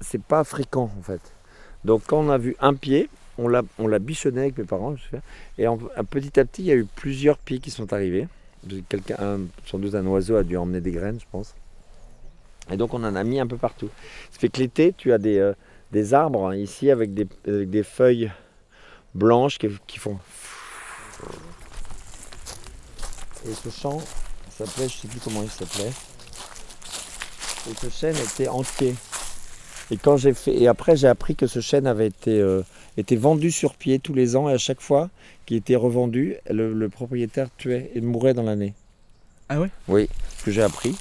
[0.00, 1.20] c'est pas fréquent en fait.
[1.84, 4.94] Donc quand on a vu un pied, on l'a on l'a bichonné avec mes parents.
[5.58, 8.28] Et en- petit à petit, il y a eu plusieurs pieds qui sont arrivés.
[8.88, 11.54] Quelqu'un, un- sans doute un oiseau a dû emmener des graines, je pense.
[12.70, 13.88] Et donc on en a mis un peu partout.
[14.30, 15.54] Ça fait que l'été, tu as des, euh,
[15.92, 18.30] des arbres hein, ici avec des, avec des feuilles
[19.14, 20.18] blanches qui, qui font.
[23.48, 24.00] Et ce chant
[24.50, 25.92] s'appelait, je sais plus comment il s'appelait.
[27.70, 28.94] Et ce chêne était entier.
[29.90, 32.62] Et quand j'ai fait, et après j'ai appris que ce chêne avait été, euh,
[32.96, 35.08] été vendu sur pied tous les ans et à chaque fois
[35.46, 38.74] qu'il était revendu, le, le propriétaire tuait et mourait dans l'année.
[39.48, 39.70] Ah ouais?
[39.88, 40.94] Oui, ce que j'ai appris.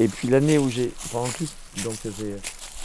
[0.00, 1.48] Et puis l'année où j'ai, pendant tout,
[1.84, 2.34] donc j'ai,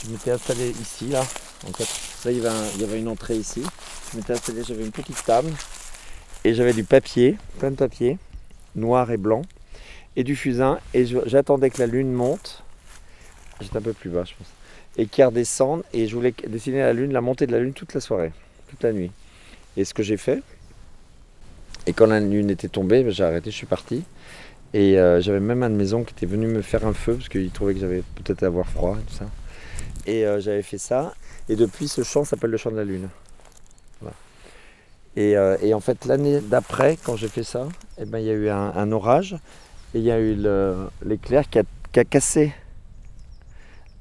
[0.05, 1.21] je m'étais installé ici là.
[1.67, 1.87] En fait,
[2.25, 3.63] là il y avait, un- il y avait une entrée ici.
[4.11, 5.51] Je m'étais installé, j'avais une petite table
[6.43, 8.19] et j'avais du papier, plein de papier,
[8.75, 9.41] noir et blanc,
[10.15, 10.79] et du fusain.
[10.93, 12.63] Et j'attendais que la lune monte.
[13.61, 14.47] J'étais un peu plus bas, je pense.
[14.97, 15.83] Et qu'elle redescende.
[15.93, 18.31] Et je voulais dessiner la lune, la montée de la lune toute la soirée,
[18.69, 19.11] toute la nuit.
[19.77, 20.41] Et ce que j'ai fait.
[21.87, 24.03] Et quand la lune était tombée, ben, j'ai arrêté, je suis parti.
[24.73, 27.29] Et euh, j'avais même un de mes qui était venu me faire un feu parce
[27.29, 29.25] qu'il trouvait que j'avais peut-être avoir froid et tout ça.
[30.05, 31.13] Et euh, j'avais fait ça.
[31.47, 33.09] Et depuis, ce chant s'appelle le chant de la lune.
[35.15, 37.67] Et, euh, et en fait, l'année d'après, quand j'ai fait ça,
[37.99, 39.33] eh ben, il y a eu un, orage
[39.95, 40.37] et il y a eu
[41.03, 41.59] l'éclair qui
[41.91, 42.53] qui a cassé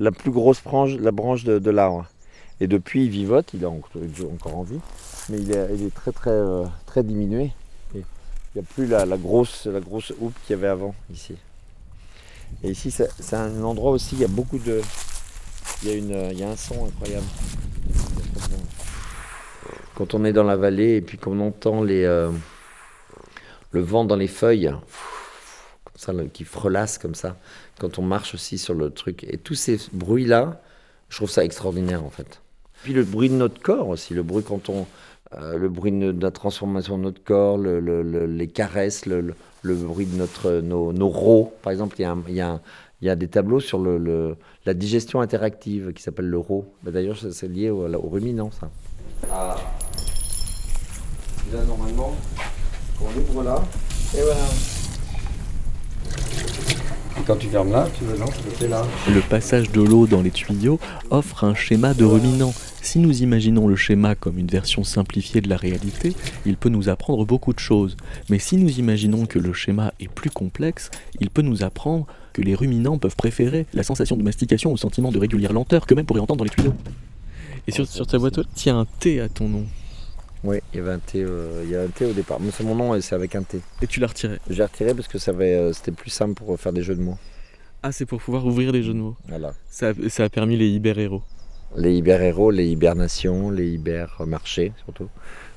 [0.00, 2.06] la plus grosse branche, la branche de, l'arbre.
[2.61, 4.80] Et depuis, il vivote, il est encore en vie,
[5.28, 7.52] mais il est, très, très, euh, très diminué.
[7.94, 8.02] Il
[8.56, 11.34] n'y a plus la, grosse, la grosse houppe qu'il y avait avant ici.
[12.62, 14.80] Et ici, c'est un endroit aussi, il y a beaucoup de.
[15.82, 17.26] Il y a, une, il un son incroyable.
[19.94, 22.30] Quand on est dans la vallée et puis qu'on entend les, euh,
[23.72, 24.72] le vent dans les feuilles,
[25.84, 27.37] comme ça, qui frelasse comme ça,
[27.79, 29.25] quand on marche aussi sur le truc.
[29.25, 30.61] Et tous ces bruits-là,
[31.09, 32.41] je trouve ça extraordinaire en fait.
[32.83, 34.87] Puis le bruit de notre corps aussi, le bruit quand on.
[35.35, 39.35] euh, le bruit de, la transformation de notre corps, le- le- le- les caresses, le,
[39.62, 41.53] bruit de notre, nos, nos.
[41.62, 42.41] Par exemple, il y
[43.11, 46.73] a, des tableaux sur la digestion interactive qui s'appelle le RO.
[46.83, 48.71] Bah, D'ailleurs, c'est lié au, au ruminant, ça.
[49.31, 49.57] Ah.
[51.67, 52.14] Normalement,
[53.33, 53.62] voilà.
[57.27, 58.27] Quand tu fermes là, tu veux, non,
[58.59, 58.83] tu là.
[59.12, 60.79] Le passage de l'eau dans les tuyaux
[61.11, 62.55] offre un schéma de ruminant.
[62.81, 66.14] Si nous imaginons le schéma comme une version simplifiée de la réalité,
[66.47, 67.97] il peut nous apprendre beaucoup de choses.
[68.31, 70.90] Mais si nous imaginons que le schéma est plus complexe,
[71.21, 75.12] il peut nous apprendre que les ruminants peuvent préférer la sensation de mastication au sentiment
[75.12, 76.75] de régulière lenteur que même pourrait entendre dans les tuyaux.
[77.66, 79.64] Et sur, sur ta boîte, tiens un T à ton nom.
[80.44, 82.38] Oui, il y avait un T, euh, il y a un T au départ.
[82.40, 83.61] Mais c'est mon nom et c'est avec un T.
[83.83, 84.38] Et tu l'as retiré.
[84.48, 87.01] J'ai retiré parce que ça avait, euh, c'était plus simple pour faire des jeux de
[87.03, 87.18] mots.
[87.83, 89.16] Ah, c'est pour pouvoir ouvrir les jeux de mots.
[89.29, 89.53] Voilà.
[89.70, 91.22] Ça, a- ça a permis les hyper-héros.
[91.77, 95.09] Les hyper-héros, les hibernations, les hyper-marchés surtout.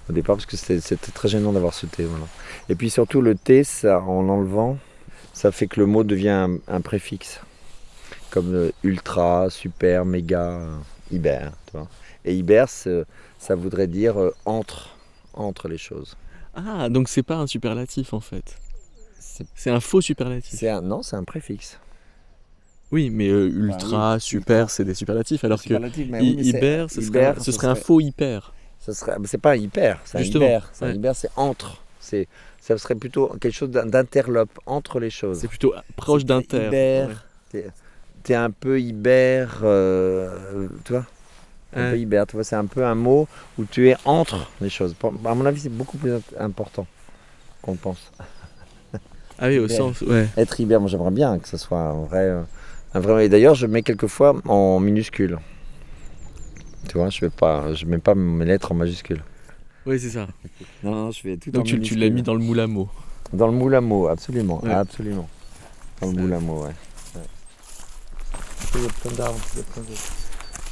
[0.10, 2.04] Au départ, parce que c'était c'était très gênant d'avoir ce T.
[2.04, 2.26] Voilà.
[2.70, 4.78] Et puis surtout, le T, ça, en l'enlevant,
[5.34, 7.39] ça fait que le mot devient un, un préfixe.
[8.32, 10.76] Comme euh, ultra, super, méga, euh,
[11.12, 11.52] hyper.
[11.67, 11.88] Tu vois.
[12.26, 13.04] Et hyper, c'est-
[13.41, 14.95] ça voudrait dire euh, entre,
[15.34, 16.15] entre les choses.
[16.54, 18.58] Ah, donc c'est pas un superlatif en fait.
[19.19, 20.62] C'est- un faux superlatif.
[20.63, 21.80] Un, non, c'est un préfixe.
[22.91, 26.49] Oui, mais euh, ultra, super, c'est des superlatifs, alors que Superlatif, mais oui, mais c'est-
[26.49, 28.54] hyper, ce serait, hyper, un- ce ce serait un serait- faux hyper.
[28.80, 30.69] Ce serait, c'est pas un hyper, c'est un Justement, hyper.
[30.73, 30.95] C'est un ouais.
[30.97, 31.82] hyper, c'est entre.
[31.99, 32.27] C'est,
[32.60, 35.39] ça serait plutôt quelque chose d'in- d'interlope entre les choses.
[35.39, 36.67] C'est plutôt proche d'inter.
[36.67, 37.08] hyper.
[37.08, 37.15] ouais.
[37.49, 37.67] T'es,
[38.23, 41.06] t'es un peu hyper, euh, tu vois
[41.74, 41.92] Un Ouais.
[41.92, 44.94] peu hyper, tu vois, c'est un peu un mot où tu es entre les choses.
[45.26, 46.86] À mon avis, c'est beaucoup plus important
[47.62, 48.12] qu'on pense.
[49.40, 50.28] Ah oui, au sens, ouais.
[50.38, 52.20] Être hyper, moi j'aimerais bien que ce soit un vrai.
[52.26, 52.42] euh,
[52.94, 53.26] Un vrai...
[53.26, 55.40] Et d'ailleurs, je mets quelquefois en minuscule.
[56.90, 59.24] Tu vois, je ne pas, je mets pas mes lettres en majuscule.
[59.86, 60.28] Oui, c'est ça.
[60.84, 62.90] Non, non, je fais tout Donc tu, tu l'as mis dans le moule à mots.
[63.34, 64.74] Dans le moule à mots, absolument, Ouais.
[64.74, 65.28] absolument.
[66.02, 66.76] Dans le moule à mots, ouais.
[67.16, 67.22] ouais.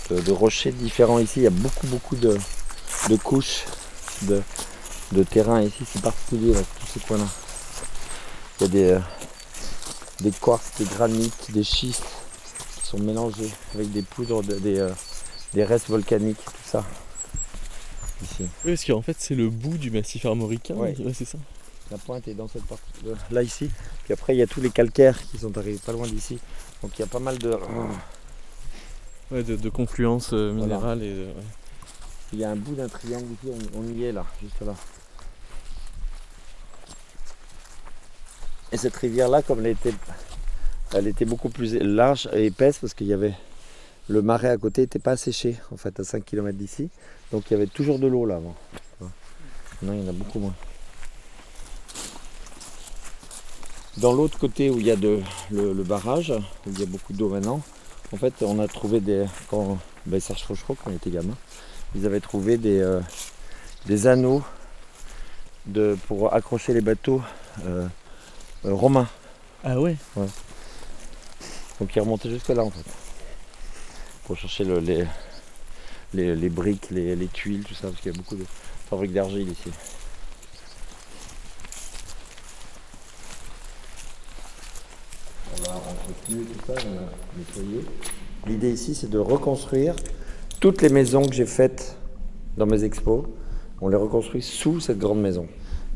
[0.10, 1.40] De, rochers différents ici.
[1.42, 2.38] Il y a beaucoup, beaucoup de,
[3.10, 3.66] de couches
[4.24, 4.42] de,
[5.12, 5.84] de terrain ici.
[5.92, 7.28] C'est particulier, là, tous ces coins-là.
[8.60, 9.00] Il y a des, euh,
[10.22, 12.04] des quartz, des granites, des schistes
[12.82, 14.90] qui sont mélangés avec des poudres, de- des, euh,
[15.54, 16.84] des restes volcaniques, tout ça.
[18.22, 18.48] Ici.
[18.66, 20.76] Oui, parce qu'en fait, c'est le bout du massif armoricain.
[20.76, 20.94] Ouais.
[21.14, 21.38] c'est ça.
[21.90, 22.84] La pointe est dans cette partie
[23.32, 23.72] là ici.
[24.04, 26.38] Puis après il y a tous les calcaires qui sont arrivés pas loin d'ici.
[26.84, 27.58] Donc il y a pas mal de.
[29.32, 30.76] Ouais, de, de confluence euh, Voilà.
[30.76, 31.14] minérale et.
[31.26, 31.34] ouais.
[32.34, 34.76] Il y a un bout d'un triangle ici, on, on y est là, juste là.
[38.72, 39.94] Et cette rivière là, comme elle était,
[40.94, 43.34] elle était beaucoup plus large et épaisse parce qu'il y avait
[44.08, 46.90] le marais à côté n'était pas asséché en fait à 5 km d'ici.
[47.32, 48.56] Donc il y avait toujours de l'eau là avant.
[49.82, 50.54] Non, il y en a beaucoup moins.
[53.98, 55.20] Dans l'autre côté où il y a de,
[55.52, 57.62] le, le barrage, où il y a beaucoup d'eau maintenant,
[58.12, 59.26] en fait on a trouvé des.
[59.50, 61.36] Quand ben, Serge Fauchereau, quand il était gamin,
[61.96, 63.02] ils avaient trouvé des, euh,
[63.86, 64.44] des anneaux
[65.66, 67.22] de, pour accrocher les bateaux
[67.66, 67.88] euh,
[68.66, 69.08] euh, romains.
[69.64, 69.96] Ah ouais?
[71.80, 72.86] Donc ils remontaient jusque là en fait.
[74.26, 75.06] Pour chercher le- les,
[76.14, 78.46] les, les briques, les, les tuiles, tout ça, parce qu'il y a beaucoup de
[78.90, 79.72] fabriques d'argile ici.
[85.62, 86.19] On
[88.48, 89.96] L'idée ici c'est de reconstruire
[90.60, 91.98] toutes les maisons que j'ai faites
[92.58, 93.24] dans mes expos.
[93.82, 95.48] On les reconstruit sous cette grande maison.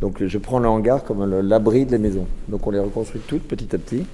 [0.02, 2.28] Donc je prends le hangar comme l'abri de les maisons.
[2.48, 4.06] Donc on les reconstruit toutes petit à petit.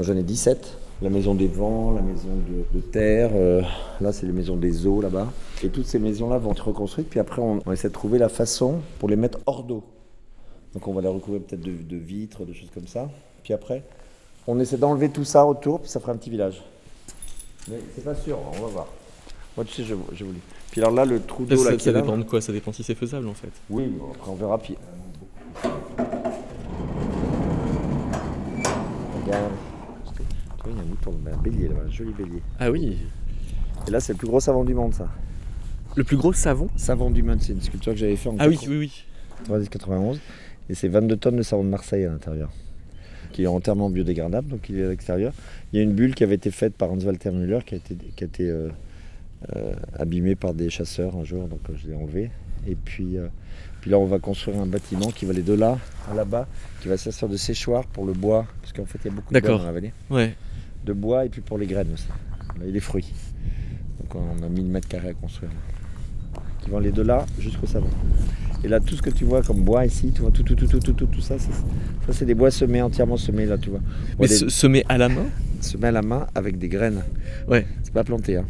[0.00, 0.78] J'en ai 17.
[1.00, 2.28] La maison des vents, la maison
[2.74, 3.62] de, terre, euh,
[4.00, 5.32] là c'est les maisons des eaux là-bas.
[5.62, 8.80] Et toutes ces maisons-là vont être reconstruites, puis après on, essaie de trouver la façon
[8.98, 9.84] pour les mettre hors d'eau.
[10.74, 13.08] Donc on va les recouvrir peut-être de vitres, de choses comme ça.
[13.44, 13.84] Puis après,
[14.50, 16.62] on essaie d'enlever tout ça autour, puis ça fera un petit village.
[17.68, 18.86] Mais c'est pas sûr, on va voir.
[19.56, 20.40] Moi tu sais, je, je vous dis.
[20.70, 22.40] Puis alors là, le trou d'eau là Ça, qui ça là, dépend de quoi?
[22.40, 23.50] Ça dépend si c'est faisable en fait.
[23.68, 24.58] oui, bon, après on verra.
[24.58, 24.76] Puis...
[29.22, 29.52] Regarde.
[30.66, 32.42] Il y a un mouton, un bélier là-bas, un joli bélier.
[32.58, 32.98] Ah oui
[33.86, 35.08] Et là, c'est le plus gros savon du monde, ça.
[35.94, 36.68] Le plus gros savon?
[36.76, 39.04] Savon du monde, c'est une sculpture que j'avais fait en Ah oui, oui, oui.
[39.48, 40.18] 90-91.
[40.70, 42.50] Et c'est 22 tonnes de savon de Marseille à l'intérieur.
[43.32, 45.32] Qui est entièrement biodégradable, donc il est à l'extérieur.
[45.72, 47.76] Il y a une bulle qui avait été faite par Hans Walter Müller, qui a
[47.76, 48.68] été, qui a été euh,
[49.54, 52.30] euh, abîmée par des chasseurs un jour, donc euh, je l'ai enlevé.
[52.66, 53.28] Et puis, euh,
[53.80, 55.78] puis là, on va construire un bâtiment qui va aller de là
[56.10, 56.48] à là-bas,
[56.80, 59.32] qui va servir de séchoir pour le bois, parce qu'en fait, il y a beaucoup
[59.32, 59.92] de bois dans la vallée.
[60.10, 60.34] Ouais.
[60.84, 62.08] De bois et puis pour les graines aussi,
[62.66, 63.12] et les fruits.
[64.00, 65.52] Donc on a 1000 mètres carrés à construire.
[66.60, 67.90] Qui vont aller de là jusqu'au savon.
[68.64, 70.66] Et là, tout ce que tu vois comme bois ici, tu vois, tout, tout, tout,
[70.66, 71.48] tout, tout, tout, tout ça, ça
[72.10, 73.80] c'est des bois semés, entièrement semés là, tu vois.
[74.18, 75.26] Mais des- se- semer à la main?
[75.60, 77.04] Semés à la main avec des graines.
[77.46, 77.66] Ouais.
[77.84, 78.36] C'est pas planté.
[78.36, 78.44] Hein.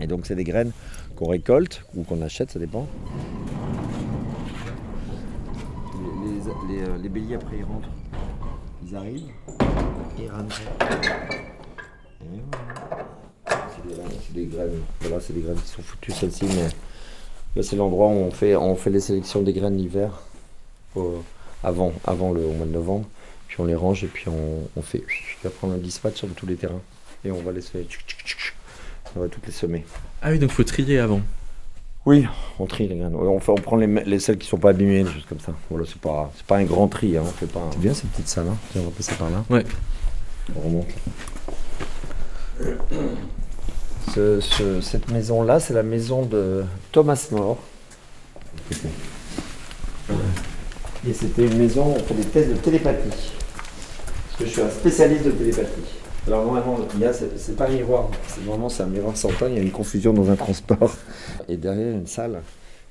[0.00, 0.72] Et donc c'est des graines
[1.16, 2.86] qu'on récolte ou qu'on achète, ça dépend.
[5.94, 7.88] Les, les- les, euh, les béliers après ils rentrent,
[8.86, 9.22] ils arrivent,
[10.18, 10.60] ils rentrent.
[12.20, 12.40] Et
[13.46, 14.02] voilà.
[14.26, 14.70] C'est des, des graines.
[15.00, 16.68] Voilà, c'est des graines qui sont foutues celles-ci, mais
[17.62, 20.10] c'est l'endroit où on fait, on fait les sélections des graines l'hiver,
[21.62, 23.06] avant, avant le au mois de novembre.
[23.48, 24.98] Puis on les range et puis on, on fait.
[24.98, 26.80] Puis après on a dispatch sur tous les terrains
[27.24, 27.86] et on va les semer.
[29.14, 29.84] On va toutes les semer.
[30.22, 31.20] Ah oui, donc faut trier avant.
[32.04, 32.24] Oui,
[32.60, 33.14] on trie les graines.
[33.16, 35.52] On, fait, on prend les, les celles qui sont pas abîmées, des choses comme ça.
[35.70, 37.16] Voilà, c'est pas, c'est pas un grand tri.
[37.16, 37.22] Hein.
[37.24, 37.60] On fait pas.
[37.60, 38.46] un- C'est bien cette petite salle.
[38.48, 38.56] Hein.
[38.72, 39.44] Tiens, on va passer par là.
[39.50, 39.64] Ouais.
[40.56, 40.86] On remonte.
[44.14, 47.58] Ce- ce- cette maison-là, c'est la maison de Thomas More.
[51.08, 53.08] Et c'était une maison, on fait des tests de télépathie.
[53.10, 55.82] Parce que je suis un spécialiste de télépathie.
[56.26, 59.16] Alors normalement, il y a, c'est, c'est pas un miroir, c'est vraiment c'est un miroir
[59.16, 60.92] sans teint, il y a une confusion dans un transport.
[61.48, 62.40] Et derrière, il y a une salle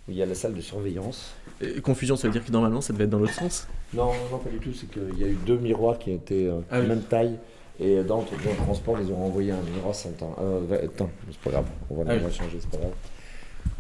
[0.08, 1.34] où il y a la salle de surveillance.
[1.62, 3.68] Et confusion, ça veut dire que normalement ça devait être dans l'autre sens?
[3.94, 6.60] Non, non, pas du tout, c'est qu'il y a eu deux miroirs qui étaient euh,
[6.72, 6.88] Ah oui.
[6.88, 7.38] même taille.
[7.80, 9.60] Et dans, dans le transport, ils ont envoyé un
[9.94, 10.28] sans teint.
[10.42, 12.24] Euh, teint, c'est pas grave, on va, Ah on oui.
[12.24, 12.94] va changer, c'est pas grave.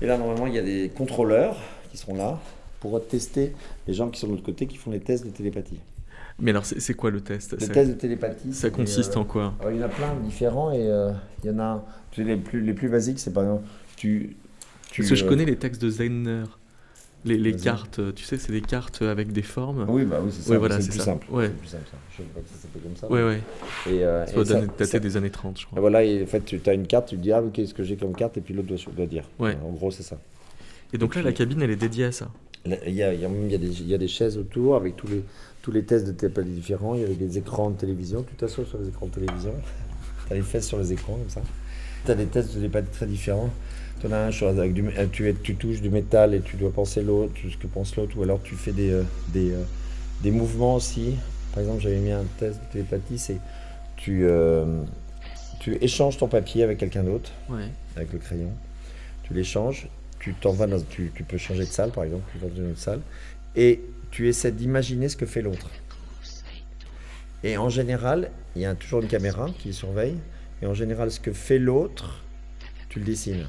[0.01, 1.57] Et là, normalement, il y a des contrôleurs
[1.91, 2.39] qui seront là
[2.81, 3.53] pour tester
[3.87, 5.79] les gens qui sont de l'autre côté qui font les tests de télépathie.
[6.39, 7.53] Mais alors, c'est quoi le test?
[7.53, 9.53] Le Ça- test de télépathie, Ça consiste euh, en quoi?
[9.61, 11.11] alors, il y en a plein de différents et euh,
[11.43, 11.85] il y en a.
[12.17, 13.63] Les plus, les plus basiques, c'est par exemple.
[13.95, 14.35] Tu,
[14.91, 16.43] tu, Parce que je connais les textes de Zener.
[17.25, 19.85] Les, cartes, euh, tu sais, c'est des cartes avec des formes.
[19.89, 20.51] Oui, bah oui, c'est ça.
[20.51, 21.25] Oui, voilà, c'est plus simple.
[21.31, 21.49] Ouais.
[21.49, 21.97] Plus simple, ça.
[22.11, 23.07] Je sais pas que ça comme ça.
[23.09, 23.41] Mais- ouais.
[23.87, 25.79] Et, euh, Ça doit dater des années 30, je Et crois.
[25.81, 27.83] voilà, et en fait, tu as une carte, tu te dis, ah, ok, ce que
[27.83, 29.23] j'ai comme carte, et puis l'autre doit, doit dire.
[29.39, 29.57] Ouais.
[29.65, 30.19] En gros, c'est ça.
[30.93, 32.29] Et donc là, la cabine, elle est dédiée à ça.
[32.65, 34.07] Il y a, il y a même il y a des, il y a des
[34.07, 35.23] chaises autour avec tous les,
[35.61, 36.95] tous les tests de télépathie différents.
[36.95, 38.23] Il y a des écrans de télévision.
[38.23, 39.53] Tu t'assois sur les écrans de télévision.
[40.27, 41.41] Tu as les fesses sur les écrans comme ça.
[42.05, 43.51] Tu as des tests de télépathie très différents.
[44.01, 46.41] Tu en as un sur, avec du, euh, tu, es- tu touches du métal et
[46.41, 48.17] tu dois penser l'autre, ce que pense l'autre.
[48.17, 49.63] Ou alors tu fais des, euh, des, euh,
[50.21, 51.15] des mouvements aussi.
[51.53, 53.37] Par exemple, j'avais mis un test de télépathie c'est
[53.95, 54.65] tu, euh,
[55.61, 57.69] tu échanges ton papier avec quelqu'un d'autre Ouais.
[57.95, 58.51] avec le crayon.
[59.23, 59.87] Tu l'échanges,
[60.19, 62.55] tu t'en vas dans, tu, tu peux changer de salle par exemple, tu vas dans
[62.57, 62.99] une autre salle,
[63.55, 63.81] et
[64.11, 65.69] tu essaies d'imaginer ce que fait l'autre.
[67.43, 70.17] Et en général, il y a toujours une caméra qui surveille,
[70.61, 72.21] et en général, ce que fait l'autre,
[72.89, 73.45] tu le dessines.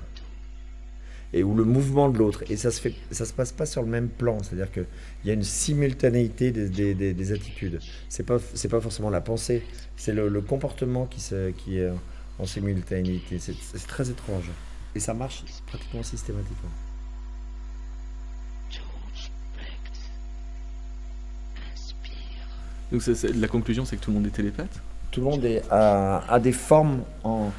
[1.38, 2.42] Et ou le mouvement de l'autre.
[2.50, 4.42] Et ça se fait, ça se passe pas sur le même plan.
[4.42, 4.86] C'est-à-dire qu'il
[5.26, 7.78] y a une simultanéité des, des, des- des attitudes.
[8.08, 9.62] C'est pas, c'est pas forcément la pensée,
[9.96, 11.90] c'est le, le comportement qui, se, qui est
[12.38, 13.38] en simultanéité.
[13.38, 14.50] C'est c'est très étrange.
[14.94, 16.70] Et ça marche pratiquement systématiquement.
[22.92, 23.02] Donc
[23.34, 24.80] la conclusion, c'est que tout le monde est télépathe?
[25.10, 27.50] Tout le monde est, a, a des formes en,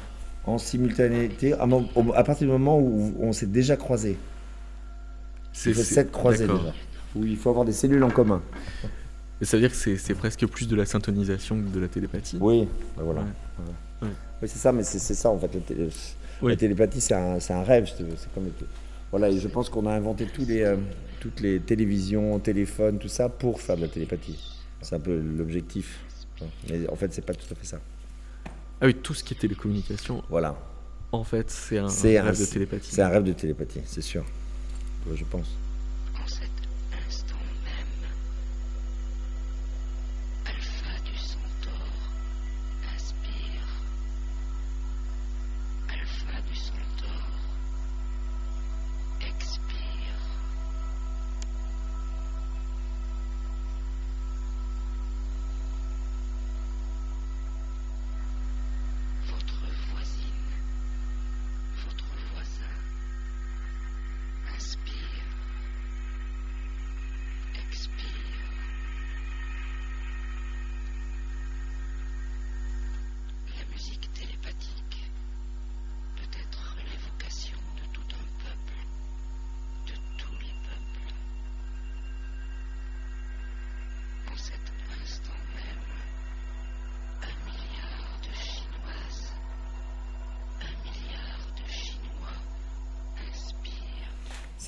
[0.48, 4.16] en simultanéité à, au- à partir du moment où on s'est déjà croisé.
[5.52, 6.74] C'est sept croisés déjà.
[7.16, 8.42] Où il faut avoir des cellules en commun.
[9.42, 12.38] Ça veut dire que c'est presque plus de la syntonisation que de la télépathie.
[12.40, 13.20] Oui, ben voilà.
[13.20, 13.26] Ouais.
[14.02, 14.08] Ouais.
[14.08, 14.14] Ouais.
[14.42, 15.52] Oui, c'est ça, mais c'est ça en fait.
[15.54, 15.88] La, télé-
[16.42, 16.52] Oui.
[16.52, 17.86] la télépathie, c'est un, un rêve.
[17.86, 18.48] si tu veux, C'est comme
[19.10, 20.76] voilà, et je pense qu'on a inventé tous les, euh,
[21.20, 24.38] toutes les télévisions, téléphones, tout ça pour faire de la télépathie.
[24.82, 26.00] C'est un peu l'objectif.
[26.68, 27.80] Mais en fait, c'est pas tout à fait ça.
[28.80, 30.56] Ah oui, tout ce qui est télécommunication, Voilà.
[31.12, 32.94] en fait, c'est un, rêve de télépathie.
[32.94, 34.24] C'est un rêve de télépathie, c'est sûr.
[35.14, 35.56] Je pense.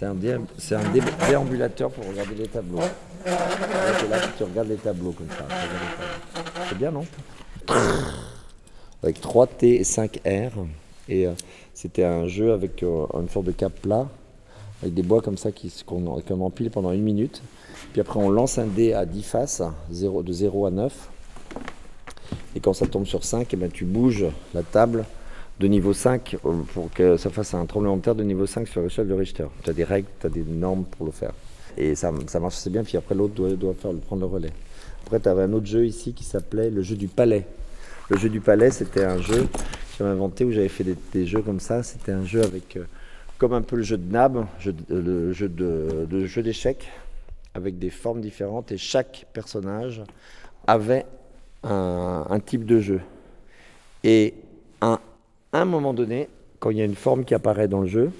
[0.01, 2.79] C'est un, dé- un dé- déambulateur pour regarder les tableaux.
[3.27, 5.45] Là, tu regardes les tableaux comme ça.
[6.71, 7.05] C'est bien, non
[9.03, 10.53] Avec 3T et 5R.
[11.07, 11.33] Et euh,
[11.75, 14.09] c'était un jeu avec euh, une sorte de cap plat,
[14.83, 15.51] avec des bois comme ça
[15.85, 17.43] qu'on qu'on empile pendant une minute.
[17.93, 20.93] Puis après, on lance un dé à 10 faces, 0, de 0 à 9.
[22.57, 24.25] Et quand ça tombe sur 5, eh ben, tu bouges
[24.55, 25.05] la table
[25.61, 28.67] de niveau 5 euh, pour que ça fasse un tremblement de terre de niveau 5
[28.67, 29.47] sur l'échelle de Richter.
[29.63, 31.33] Tu as des règles, tu as des normes pour le faire.
[31.77, 34.53] Et ça, ça marche assez bien, puis après l'autre doit, faire, prendre le relais.
[35.05, 37.47] Après, tu avais un autre jeu ici qui s'appelait le jeu du palais.
[38.09, 39.59] Le jeu du palais, c'était un jeu que
[39.99, 41.83] j'avais inventé où j'avais fait des, jeux comme ça.
[41.83, 42.85] C'était un jeu avec, euh,
[43.37, 46.89] comme un peu le jeu de Nab, euh, le jeu de, jeu d'échecs,
[47.55, 50.03] avec des formes différentes et chaque personnage
[50.67, 51.05] avait
[51.65, 53.01] un, un type de jeu.
[54.03, 54.35] Et
[55.53, 56.29] à un moment donné,
[56.59, 58.11] quand il y a une forme qui apparaît dans le jeu,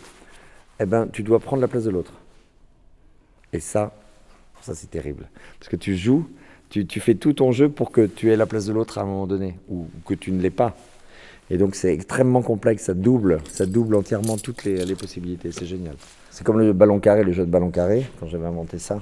[0.81, 2.13] eh ben, tu dois prendre la place de l'autre.
[3.53, 3.93] Et ça,
[4.63, 5.29] ça c'est terrible.
[5.59, 6.29] Parce que tu joues,
[6.71, 9.05] tu, fais tout ton jeu pour que tu aies la place de l'autre à un
[9.05, 10.77] moment donné, ou, que tu ne l'aies pas.
[11.51, 15.67] Et donc c'est extrêmement complexe, ça double, ça double entièrement toutes les, les possibilités, c'est
[15.67, 15.97] génial.
[16.31, 19.01] C'est comme le ballon carré, le jeu de ballon carré, quand j'avais inventé ça.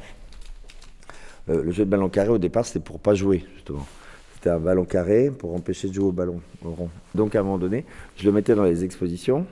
[1.51, 3.87] Euh, le jeu de ballon carré, au départ, c'était pour pas jouer, justement.
[4.39, 6.91] C'était un ballon carré pour empêcher de jouer au ballon au rond.
[7.17, 7.85] Donc à un moment donné,
[8.17, 9.47] je le mettais dans les expositions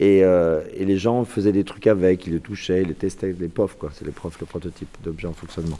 [0.00, 3.46] et, euh, les gens faisaient des trucs avec, ils le touchaient, ils le testaient, les
[3.46, 3.90] profs, quoi.
[3.94, 5.78] C'est les profs, le prototype d'objet en fonctionnement.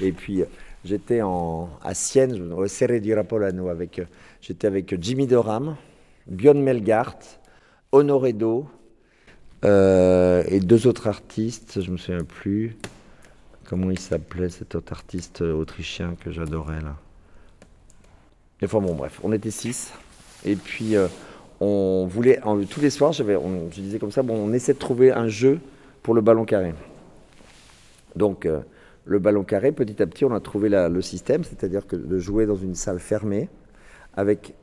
[0.00, 0.44] Et puis
[0.84, 4.04] j'étais à Sienne, au Serre di Rapolano, avec, euh,
[4.40, 5.74] j'étais avec Jimmy Doram,
[6.28, 7.18] Björn Melgart,
[7.90, 8.68] Honoré Do
[9.64, 12.76] euh, et deux autres artistes, je me souviens plus.
[13.64, 16.94] Comment il s'appelait cet autre artiste autrichien que j'adorais là?
[18.64, 19.92] Enfin bon, bref, on était six.
[20.44, 21.06] Et puis, euh,
[21.60, 22.40] on voulait,
[22.70, 23.22] tous les soirs, je
[23.80, 25.60] disais comme ça, bon, on essaie de trouver un jeu
[26.02, 26.74] pour le ballon carré.
[28.16, 28.60] Donc, euh,
[29.04, 32.46] le ballon carré, petit à petit, on a trouvé le système, c'est-à-dire que de jouer
[32.46, 33.48] dans une salle fermée,
[34.14, 34.54] avec,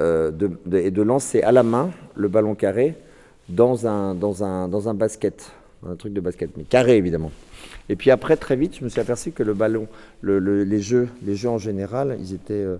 [0.00, 0.32] euh,
[0.72, 2.96] et de lancer à la main le ballon carré
[3.48, 5.52] dans un, dans un, dans un basket,
[5.86, 7.30] un truc de basket, mais carré évidemment.
[7.88, 9.86] Et puis après, très vite, je me suis aperçu que le ballon,
[10.20, 12.76] le- le- les, jeux, les jeux en général, ils étaient, euh,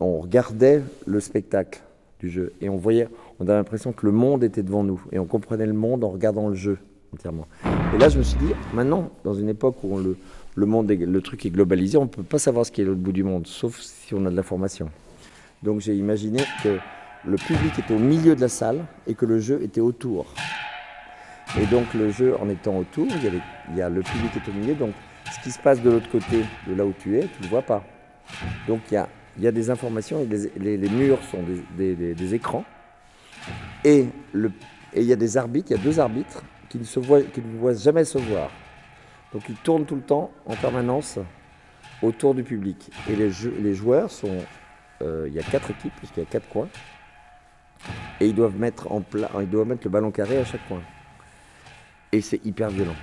[0.00, 1.80] on regardait le spectacle
[2.20, 3.08] du jeu et on voyait,
[3.40, 6.08] on avait l'impression que le monde était devant nous et on comprenait le monde en
[6.10, 6.78] regardant le jeu
[7.14, 7.46] entièrement.
[7.94, 11.44] Et là, je me suis dit, maintenant, dans une époque où le, monde, le truc
[11.46, 13.78] est globalisé, on ne peut pas savoir ce qui est l'autre bout du monde, sauf
[13.80, 14.88] si on a de l'information.
[15.62, 16.76] Donc j'ai imaginé que
[17.26, 20.26] le public était au milieu de la salle et que le jeu était autour.
[21.60, 24.74] Et donc le jeu, en étant autour, il y, a le public est au milieu,
[24.74, 24.92] donc
[25.32, 27.48] ce qui se passe de l'autre côté, de là où tu es, tu ne le
[27.48, 27.84] vois pas.
[28.66, 28.94] Donc il
[29.38, 30.26] y a, des informations,
[30.58, 31.42] les, murs sont
[31.76, 32.64] des, écrans,
[33.84, 37.22] et, il y a des arbitres, il y a deux arbitres qui ne, se voient,
[37.74, 38.50] jamais se voir.
[39.32, 41.18] Donc ils tournent tout le temps, en permanence,
[42.02, 42.90] autour du public.
[43.08, 44.38] Et les, joueurs sont...
[45.00, 46.68] euh, il y a quatre équipes, puisqu'il y a quatre coins,
[48.20, 50.82] et ils doivent mettre le ballon carré à chaque coin.
[52.16, 52.94] Et c'est hyper violent.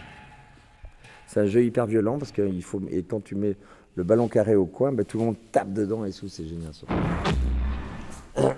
[1.28, 3.56] C'est un jeu hyper violent parce que il faut et quand tu mets
[3.96, 6.72] le ballon carré au coin, ben, tout le monde tape dedans et tout, c'est génial.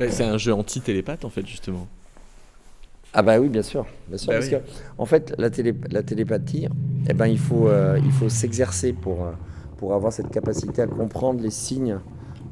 [0.10, 1.88] C'est un jeu anti-télépathe en fait justement.
[3.14, 4.58] Ah bah oui, bien sûr, bien sûr, Bah parce oui.
[4.58, 4.64] que
[4.98, 6.68] en fait, la, télé, la télépathie,
[7.10, 9.32] eh ben, il faut, euh, il faut s'exercer pour, euh,
[9.78, 12.00] pour avoir cette capacité à comprendre les signes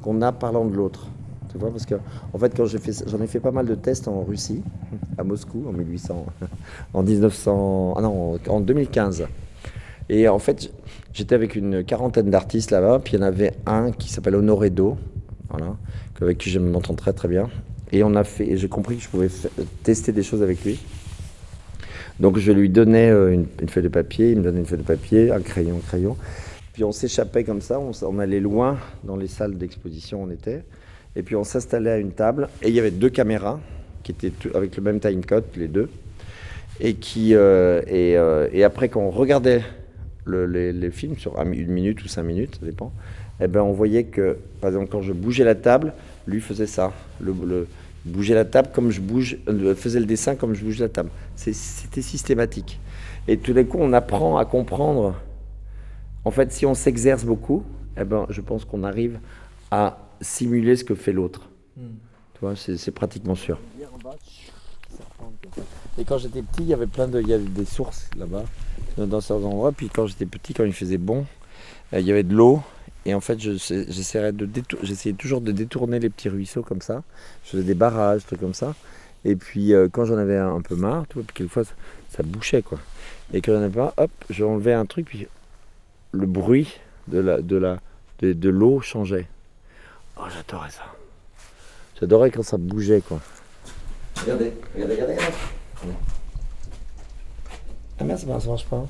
[0.01, 1.07] qu'on a parlant de l'autre.
[1.53, 1.95] Tu vois, parce que
[2.33, 4.63] en fait, quand j'ai fait, j'en ai fait pas mal de tests en Russie,
[5.17, 6.25] à Moscou, en 1800,
[6.93, 9.25] en 1900, ah non, en 2015.
[10.09, 10.71] Et en fait,
[11.13, 14.71] j'étais avec une quarantaine d'artistes là-bas, puis il y en avait un qui s'appelle Honoré
[14.71, 14.97] Do,
[15.49, 15.77] voilà,
[16.19, 17.49] avec qui je m'entends très très bien.
[17.91, 19.29] Et on a fait, j'ai compris que je pouvais
[19.83, 20.79] tester des choses avec lui.
[22.19, 24.79] Donc je lui donnais euh, une, une feuille de papier, il me donnait une feuille
[24.79, 26.17] de papier, un crayon, un crayon.
[26.73, 30.63] Puis on s'échappait comme ça, on, on allait loin dans les salles d'exposition on était.
[31.15, 33.59] Et puis on s'installait à une table, et il y avait deux caméras
[34.03, 35.89] qui étaient avec le même timecode, les deux.
[36.79, 39.61] Et, qui, euh, euh, et après, quand on regardait
[40.25, 42.91] le- les, films sur une minute ou cinq minutes, ça dépend,
[43.39, 45.93] eh ben, on voyait que, par exemple, quand je bougeais la table,
[46.27, 46.91] lui faisait ça.
[47.21, 47.67] Le,
[48.05, 51.09] bougeait la table comme je bouge, euh, faisait le dessin comme je bouge la table.
[51.35, 52.79] C'était systématique.
[53.27, 55.15] Et tout d'un coup, on apprend à comprendre.
[56.25, 57.63] En fait, si on s'exerce beaucoup,
[57.97, 59.19] eh ben, je pense qu'on arrive
[59.71, 61.49] à simuler ce que fait l'autre.
[61.77, 63.59] Tu vois, c'est pratiquement sûr.
[65.97, 68.43] Et quand j'étais petit, il y avait plein de, il y avait des sources là-bas,
[68.97, 69.71] dans- certains endroits.
[69.71, 71.25] Puis quand j'étais petit, quand il faisait bon,
[71.93, 72.61] euh, il y avait de l'eau.
[73.05, 77.03] Et en fait, de j'essayais toujours de détourner les petits ruisseaux comme ça.
[77.43, 78.73] Je faisais des barrages, des trucs comme ça.
[79.25, 81.73] Et puis euh, quand j'en avais un, un peu marre, tu vois, puis quelquefois ça,
[82.09, 82.79] ça bouchait quoi.
[83.33, 85.27] Et quand j'en avais pas, hop, j'enlevais un truc, puis
[86.11, 86.67] le bruit
[87.07, 87.79] de la, de la,
[88.19, 89.27] de, de l'eau changeait.
[90.17, 90.83] Oh, j'adorais ça.
[91.99, 93.19] J'adorais quand ça bougeait quoi.
[94.21, 95.13] Regardez, regardez, regardez.
[95.15, 95.97] regardez.
[97.99, 98.85] Ah merde, ça marche, pas.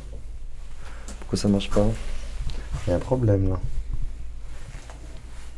[1.19, 1.85] Pourquoi ça marche pas
[2.85, 3.59] Il y a un problème là.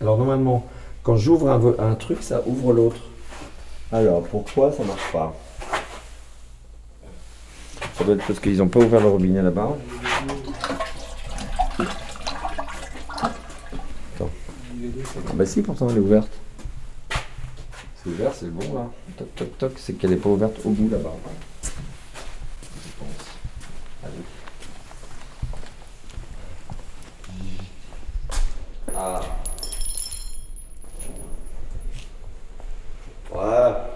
[0.01, 0.67] Alors normalement,
[1.03, 3.01] quand j'ouvre un, un truc, ça ouvre l'autre.
[3.91, 5.33] Alors pourquoi ça marche pas
[7.97, 9.77] Ça doit être parce qu'ils n'ont pas ouvert le robinet là-bas.
[14.15, 14.29] Attends.
[14.29, 14.84] Ah
[15.33, 16.31] bah si, pourtant elle est ouverte.
[17.95, 18.89] C'est ouvert, c'est bon là.
[19.17, 21.13] Toc toc toc, c'est qu'elle n'est pas ouverte au bout là-bas.
[21.63, 23.25] Je pense.
[24.03, 24.23] Allez.
[28.95, 29.21] Ah.
[33.31, 33.94] Voilà.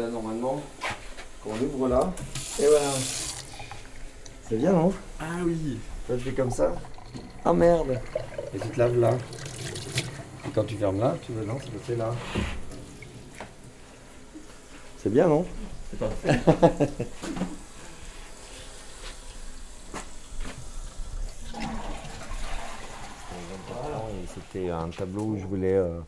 [0.00, 0.62] Là, normalement,
[1.42, 2.12] quand on ouvre là,
[2.58, 2.90] et voilà.
[4.48, 4.92] C'est bien, non?
[5.20, 5.78] Ah oui
[6.08, 6.74] Là, je fais comme ça?
[7.44, 8.00] Ah merde
[8.54, 9.12] Et tu te laves là.
[10.46, 12.12] Et quand tu fermes là, tu veux non, le fait là.
[14.98, 15.46] C'est bien, non?
[15.90, 16.40] C'est parfait.
[24.34, 26.00] C'était un tableau où je voulais, euh,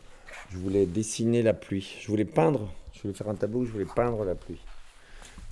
[0.51, 1.97] je voulais dessiner la pluie.
[2.01, 2.69] Je voulais peindre.
[3.03, 4.61] Je voulais faire un tableau où je voulais peindre la pluie.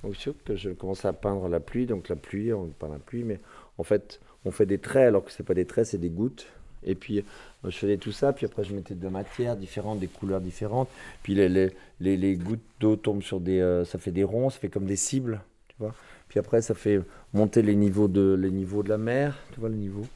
[0.02, 1.86] Donc sûr que je commençais à peindre la pluie.
[1.86, 3.40] Donc la pluie, on peint la pluie, mais
[3.76, 6.46] en fait, on fait des traits alors que c'est pas des traits, c'est des gouttes.
[6.84, 10.08] Et puis euh, je faisais tout ça, puis après je mettais de matières différentes, des
[10.08, 10.88] couleurs différentes.
[11.22, 14.50] Puis les, les, les, les gouttes d'eau tombent sur des, euh, ça fait des ronds,
[14.50, 15.94] ça fait comme des cibles, tu vois.
[16.28, 17.00] Puis après ça fait
[17.34, 20.06] monter les niveaux de, les niveaux de la mer, tu vois le niveau.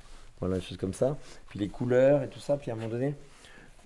[0.40, 1.16] Voilà, des choses comme ça.
[1.48, 2.56] Puis les couleurs et tout ça.
[2.56, 3.14] Puis à un moment donné,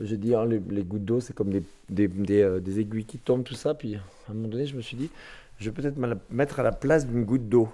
[0.00, 3.74] j'ai dit, hein, les, gouttes d'eau, c'est comme euh, des aiguilles qui tombent, tout ça.
[3.74, 5.10] Puis à un moment donné, je me suis dit,
[5.58, 7.68] je vais peut-être me mettre à la place d'une goutte d'eau.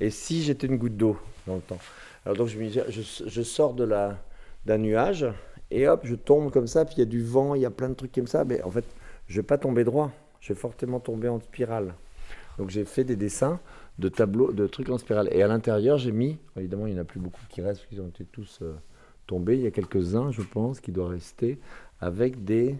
[0.00, 1.16] Et si j'étais une goutte d'eau
[1.46, 1.78] dans le temps
[2.24, 3.88] Alors donc je, me dis, je, je sors de
[4.66, 5.26] d'un nuage
[5.70, 6.84] et hop, je tombe comme ça.
[6.84, 8.44] Puis il y a du vent, il y a plein de trucs comme ça.
[8.44, 8.84] Mais en fait,
[9.28, 10.12] je vais pas tomber droit.
[10.40, 11.94] Je vais fortement tomber en spirale.
[12.58, 13.60] Donc j'ai fait des dessins
[13.98, 15.28] de tableaux, de trucs en spirale.
[15.32, 17.88] Et à l'intérieur, j'ai mis, évidemment, il n'y en a plus beaucoup qui restent, parce
[17.88, 18.74] qu'ils ont été tous euh,
[19.26, 19.56] tombés.
[19.56, 21.58] Il y a quelques-uns, je pense, qui doivent rester
[22.00, 22.76] avec des,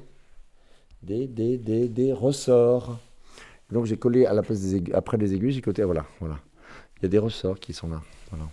[1.03, 2.99] des, des, des, des ressorts.
[3.71, 6.39] Donc j'ai collé à la place des aiguilles, après les aiguilles, j'ai collé, voilà, voilà.
[6.99, 8.03] Il y a des ressorts qui sont là.
[8.31, 8.45] Voilà.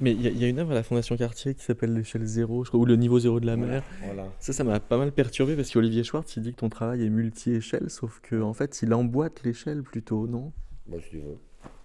[0.00, 1.92] Mais il y, a- il y a une œuvre à la Fondation Cartier qui s'appelle
[1.92, 3.82] l'échelle zéro, je crois, ou le niveau zéro de la mer.
[4.04, 4.28] Voilà.
[4.38, 7.08] Ça, ça m'a pas mal perturbé parce qu'Olivier Schwartz, il dit que ton travail est
[7.08, 10.52] multi-échelle, sauf qu'en en fait, il emboîte l'échelle plutôt, non?
[10.88, 11.36] Moi, si tu veux.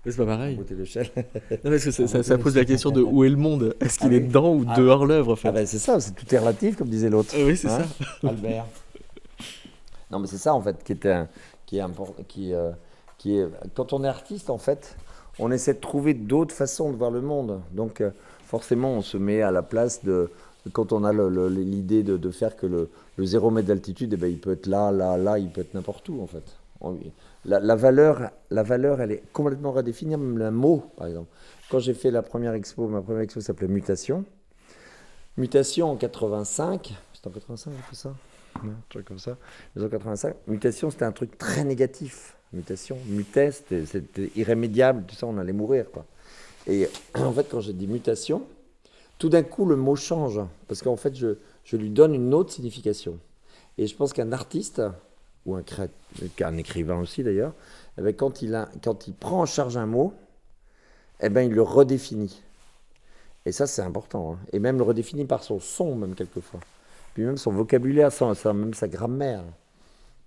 [0.06, 0.60] Mais c'est pas pareil.
[0.70, 1.10] L'échelle.
[1.64, 3.98] Non, parce que ça, ça- ça pose la question de où est le monde Est-ce
[4.00, 4.28] qu'il Ah est oui.
[4.28, 4.76] dedans ou Ah.
[4.76, 7.34] dehors l'œuvre en fait Ah ben c'est ça, c'est tout est relatif, comme disait l'autre.
[7.38, 7.82] Oui, c'est Hein
[8.22, 8.28] ça.
[8.30, 8.66] Albert.
[10.12, 11.28] Non, mais c'est ça en fait qui est un-
[11.66, 12.72] qui est important, qui, euh,
[13.18, 14.96] qui est quand on est artiste en fait,
[15.40, 17.60] on essaie de trouver d'autres façons de voir le monde.
[17.72, 18.12] Donc euh,
[18.46, 20.30] forcément, on se met à la place de
[20.74, 21.12] quand on a
[21.50, 24.68] l'idée de, de faire que le, le zéro mètre d'altitude, eh ben, il peut être
[24.68, 26.44] là, là, là, il peut être n'importe où en fait.
[26.82, 26.98] On-
[27.46, 31.30] La, valeur, la valeur, elle est complètement redéfinie, même le mot, par exemple.
[31.70, 34.26] Quand j'ai fait la première expo, ma première expo s'appelait Mutation.
[35.38, 38.16] Mutation en 85, c'était en 85, j'ai fait ça
[38.64, 39.38] Un truc comme ça.
[39.76, 40.36] 1985.
[40.48, 42.36] Mutation, c'était un truc très négatif.
[42.52, 45.86] Mutation, mutait, c'était irrémédiable, tout ça, on allait mourir.
[46.68, 48.44] Et en fait, quand j'ai dit mutation,
[49.20, 50.42] tout d'un coup, le mot change.
[50.68, 53.20] Parce qu'en fait, je, je lui donne une autre signification.
[53.78, 54.82] Et je pense qu'un artiste,
[55.46, 55.64] ou un,
[56.42, 57.54] un écrivain aussi d'ailleurs,
[57.98, 60.14] eh ben, quand, il a, quand il prend en charge un mot,
[61.22, 62.42] eh ben, il le redéfinit.
[63.46, 64.34] Et ça, c'est important.
[64.34, 64.40] hein.
[64.54, 66.60] Et même le redéfinit par son son, même quelquefois.
[67.14, 69.44] Puis même son vocabulaire, son- même sa grammaire.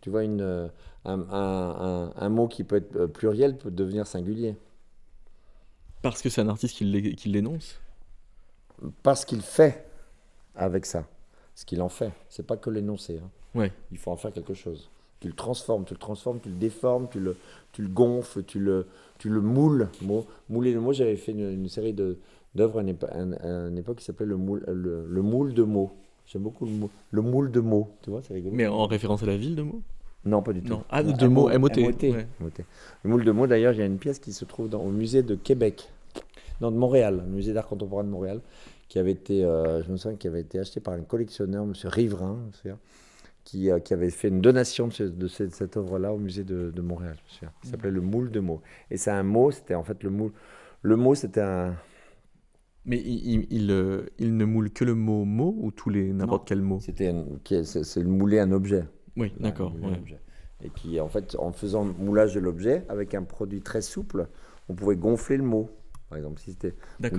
[0.01, 0.69] Tu vois, une, euh,
[1.05, 4.57] un, un- un- mot qui peut être euh, pluriel peut devenir singulier.
[6.01, 7.81] Parce que c'est un artiste qui l'énonce?
[9.03, 9.85] Parce qu'il fait
[10.55, 11.05] avec ça.
[11.57, 12.13] Ce qu'il en fait.
[12.29, 13.21] C'est pas que l'énoncer.
[13.23, 13.31] hein.
[13.55, 13.73] Ouais.
[13.91, 14.89] Il faut en faire quelque chose.
[15.21, 17.37] Tu le transformes, tu le transformes, tu le déformes, tu le,
[17.73, 18.87] tu le gonfles, tu le,
[19.19, 19.89] tu le moules.
[20.49, 22.19] Mouler le mot, j'avais fait une, une série de-
[22.55, 22.97] d'œuvres à une,
[23.43, 25.91] à époque qui s'appelait le moule, le, le moule de mots.
[26.27, 27.89] J'aime beaucoup le, mot, le moule de mots.
[28.03, 28.55] Tu vois, c'est rigolo.
[28.55, 29.81] Mais en référence à la ville de Meaux?
[30.25, 30.69] Non, pas du tout.
[30.69, 30.85] Non.
[30.91, 32.27] Ah, de mots, MOT, ouais.
[33.03, 34.91] Le moule de mots, d'ailleurs, il y a une pièce qui se trouve dans, au
[34.91, 35.91] musée de Québec.
[36.61, 38.41] Non, de Montréal, le musée d'art contemporain de Montréal,
[38.89, 41.73] qui avait été, euh, je me souviens, qui avait été acheté par un collectionneur, M.
[41.85, 42.39] Riverain,
[43.49, 46.45] qui, euh, qui avait fait une donation de, ce- de cette, cette œuvre-là au musée
[46.45, 47.17] de, de Montréal.
[47.41, 48.61] je me s'appelait le moule de mots.
[48.91, 50.33] Et c'est un mot, c'était en fait le moule.
[50.83, 51.75] Le mot, c'était un.
[52.85, 56.47] Mais il, il- il, euh, ne moule que le mot mot ou tous les n'importe
[56.47, 56.79] quel mot?
[56.81, 57.15] C'était
[57.65, 58.85] c'est le mouler un objet.
[59.17, 59.73] Oui, d'accord.
[59.83, 59.99] Ouais.
[60.63, 64.29] Et qui, en fait, en faisant le moulage de l'objet, avec un produit très souple,
[64.69, 65.71] on pouvait gonfler le mot.
[66.11, 66.75] Par exemple, si c'était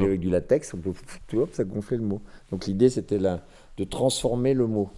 [0.05, 0.91] avec du latex, on peut,
[1.27, 2.21] tu vois, ça gonflait le mot.
[2.51, 4.89] Donc l'idée, c'était de transformer le mot.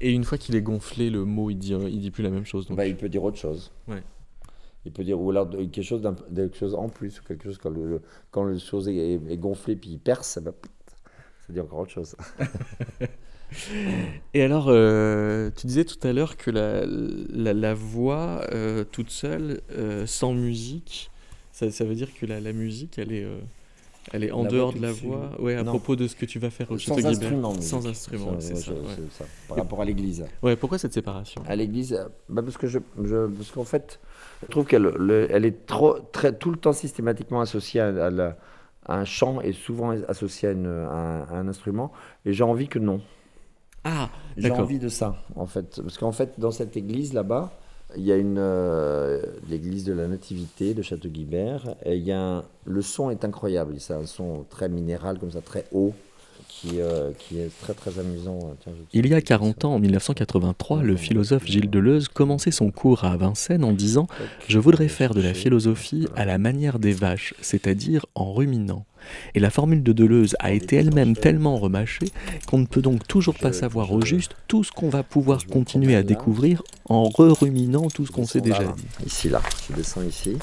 [0.00, 2.30] Et une fois qu'il est gonflé, le mot, il dit, euh, il dit plus la
[2.30, 2.66] même chose.
[2.66, 2.76] Donc.
[2.76, 3.70] Bah, il peut dire autre chose.
[3.88, 4.02] Ouais.
[4.84, 6.02] Il peut dire, ou alors de- quelque chose,
[6.34, 9.36] quelque chose en plus, ou quelque chose quand le, le- quand le chose est, est
[9.36, 10.52] gonflé puis il perce, bah,
[11.46, 12.16] ça dit encore autre chose.
[14.34, 19.10] Et alors, euh, tu disais tout à l'heure que la, la, la voix euh, toute
[19.10, 21.10] seule, euh, sans musique,
[21.52, 23.38] ça, ça veut dire que la, la musique, elle est, euh,
[24.12, 25.30] elle est en La dehors de la voix.
[25.38, 25.70] Ouais, à Non.
[25.70, 27.10] propos de ce que tu vas faire au Sans Château Guibert.
[27.28, 27.54] instrument.
[27.60, 28.72] Sans instrument, c'est ça.
[28.72, 28.78] ouais.
[29.48, 30.24] Par rapport à l'église.
[30.42, 31.42] Ouais, pourquoi cette séparation?
[31.46, 34.00] À l'église, euh, bah parce que je, je- parce qu'en fait,
[34.42, 38.10] je trouve qu'elle le- elle est trop, très, tout le temps systématiquement associée à, à
[38.10, 38.36] la-
[38.86, 41.92] à un chant et souvent associée à, une- à un, à un instrument.
[42.26, 43.00] Et j'ai envie que non.
[43.84, 45.80] Ah, J'ai envie de ça, en fait.
[45.82, 47.52] Parce qu'en fait, dans cette église là-bas,
[47.96, 49.20] il y a une euh,
[49.50, 51.74] l'église de la Nativité de Château-Guibert.
[51.84, 53.74] Et il y a un- le son est incroyable.
[53.78, 55.92] C'est un son très minéral, comme ça, très haut,
[56.48, 58.38] qui, euh, qui est très très amusant.
[58.62, 62.70] Tiens, je- Il y a 40 ans, en 1983, le philosophe Gilles Deleuze commençait son
[62.70, 64.06] cours à Vincennes en disant
[64.48, 68.84] Je voudrais faire de la philosophie à la manière des vaches, c'est-à-dire en ruminant.
[69.34, 72.06] Et la formule de Deleuze a été elle-même tellement remâchée
[72.46, 75.96] qu'on ne peut donc toujours pas savoir au juste tout ce qu'on va pouvoir continuer
[75.96, 78.86] à découvrir en re-ruminant tout ce qu'on s'est descends déjà dit.
[79.06, 79.40] Ici, là.
[79.68, 80.36] Je descends ici.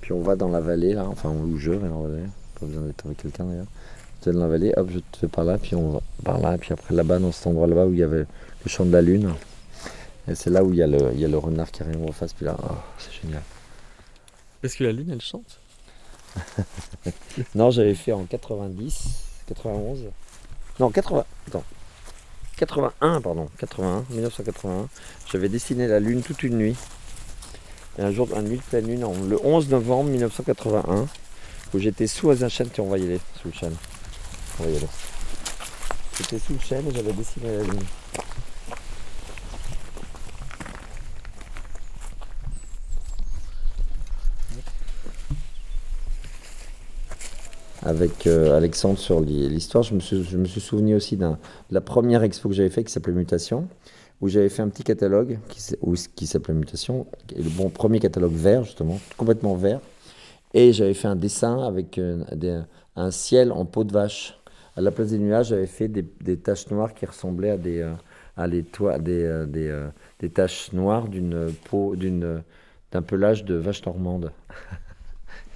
[0.00, 1.06] Puis on va dans la vallée, là.
[1.08, 2.28] Enfin, où je vais dans la vallée.
[2.60, 3.66] Pas besoin d'être avec quelqu'un, d'ailleurs.
[4.20, 6.40] Tu vas dans la vallée, hop, je te fais par là, puis on va par
[6.40, 6.56] là.
[6.58, 8.24] Puis après, là-bas, dans cet endroit là-bas où il y avait
[8.64, 9.32] le champ de la lune.
[10.28, 12.02] Et c'est là où il y a le, il y a le renard qui arrive
[12.02, 12.32] en face.
[12.32, 13.42] Puis là, oh, c'est génial.
[14.62, 15.58] Est-ce que la lune, elle chante
[17.54, 19.08] Non, j'avais fait en 90,
[19.46, 20.04] 91.
[20.80, 21.24] Non, 80.
[21.48, 21.64] Attends.
[22.56, 23.48] 81, pardon.
[23.58, 24.88] 81, 1981.
[25.30, 26.76] J'avais dessiné la lune toute une nuit.
[27.98, 31.06] Et un jour, une nuit de pleine lune, le 11 novembre 1981,
[31.72, 32.68] où j'étais sous un chêne.
[32.72, 33.76] Tiens, on va y sous le chêne.
[34.58, 34.86] On va y aller.
[36.18, 37.82] J'étais sous le chêne et j'avais dessiné la lune.
[47.84, 49.84] Avec euh, Alexandre sur l'hi- l'histoire.
[49.84, 51.28] Je me suis, souvenu aussi de
[51.70, 53.68] la première expo que j'avais fait qui s'appelait Mutation,
[54.20, 57.06] où j'avais fait un petit catalogue qui, s'appelait Mutation,
[57.36, 59.80] le premier catalogue vert justement, complètement vert.
[60.54, 62.62] Et j'avais fait un dessin avec euh,
[62.96, 64.38] un ciel en peau de vache.
[64.76, 67.84] À la place des nuages, j'avais fait des, taches noires qui ressemblaient à des,
[68.36, 69.88] euh,
[70.32, 74.32] taches noires d'une peau, d'un pelage de vache normande.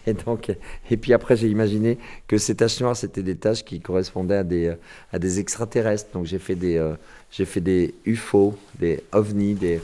[0.08, 0.50] Et, donc,
[0.90, 4.42] et puis après, j'ai imaginé que ces taches noires, c'était des taches qui correspondaient à
[4.42, 4.74] des, euh,
[5.12, 6.10] à des extraterrestres.
[6.14, 6.94] Donc j'ai fait des, euh,
[7.30, 9.82] j'ai fait des UFO, des ovnis, des.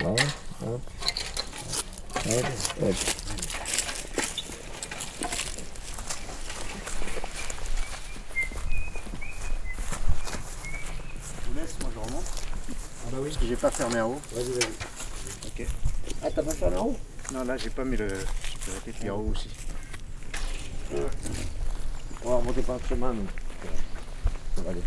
[0.00, 0.18] Voilà, hop,
[0.64, 0.80] hop,
[2.82, 2.94] hop.
[11.30, 12.24] Je vous laisse, moi je remonte.
[13.04, 13.28] Ah bah oui.
[13.28, 14.20] Parce que j'ai pas fermé en haut.
[14.32, 15.62] Vas-y, vas-y.
[15.62, 15.66] Ok.
[16.22, 16.96] Ah, t'as pas fait en haut?
[17.34, 18.08] Non, là, j'ai pas mis le
[19.10, 19.50] en haut aussi.
[22.24, 23.28] On va remonter par le chemin, donc.
[24.56, 24.82] On va aller.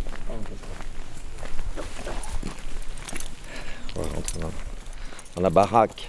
[3.94, 4.50] On va rentrer dans,
[5.36, 6.08] dans la baraque,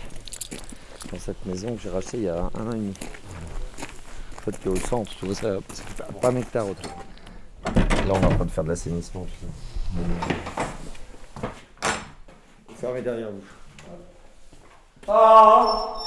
[1.11, 2.93] dans cette maison que j'ai rachetée il y a un an et demi.
[4.38, 6.91] En fait, qui est au centre, tu vois ça, c'est pas, pas un hectare autour.
[7.65, 9.26] Là, on est en train de faire de l'assainissement.
[12.76, 13.43] Fermez derrière vous.
[15.05, 16.03] Ici,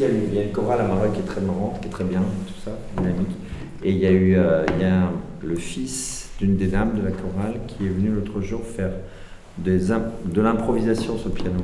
[0.00, 1.88] il y, a une, il y une chorale à Maroc qui est très marrante, qui
[1.88, 3.36] est très bien, tout ça, dynamique.
[3.84, 5.10] Et il y a eu euh, il y a
[5.42, 8.92] le fils d'une des dames de la chorale qui est venu l'autre jour faire
[9.58, 11.60] de l'improvisation sur le piano.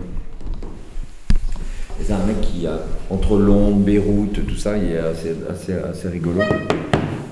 [2.02, 2.78] C'est un mec qui, a,
[3.08, 6.40] entre Londres, Beyrouth, tout ça, il est assez, assez, assez rigolo.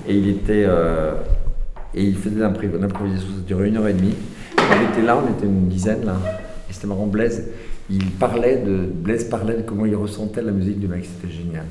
[0.07, 0.63] Et il était.
[0.65, 1.13] euh,
[1.93, 4.15] et il faisait l'improvisation, ça durait une heure et demie.
[4.57, 6.17] On était là, on était une dizaine là.
[6.67, 7.47] Et c'était marrant, Blaise.
[7.89, 8.89] Il parlait de.
[8.91, 11.65] Blaise parlait de comment il ressentait la musique du mec, c'était génial.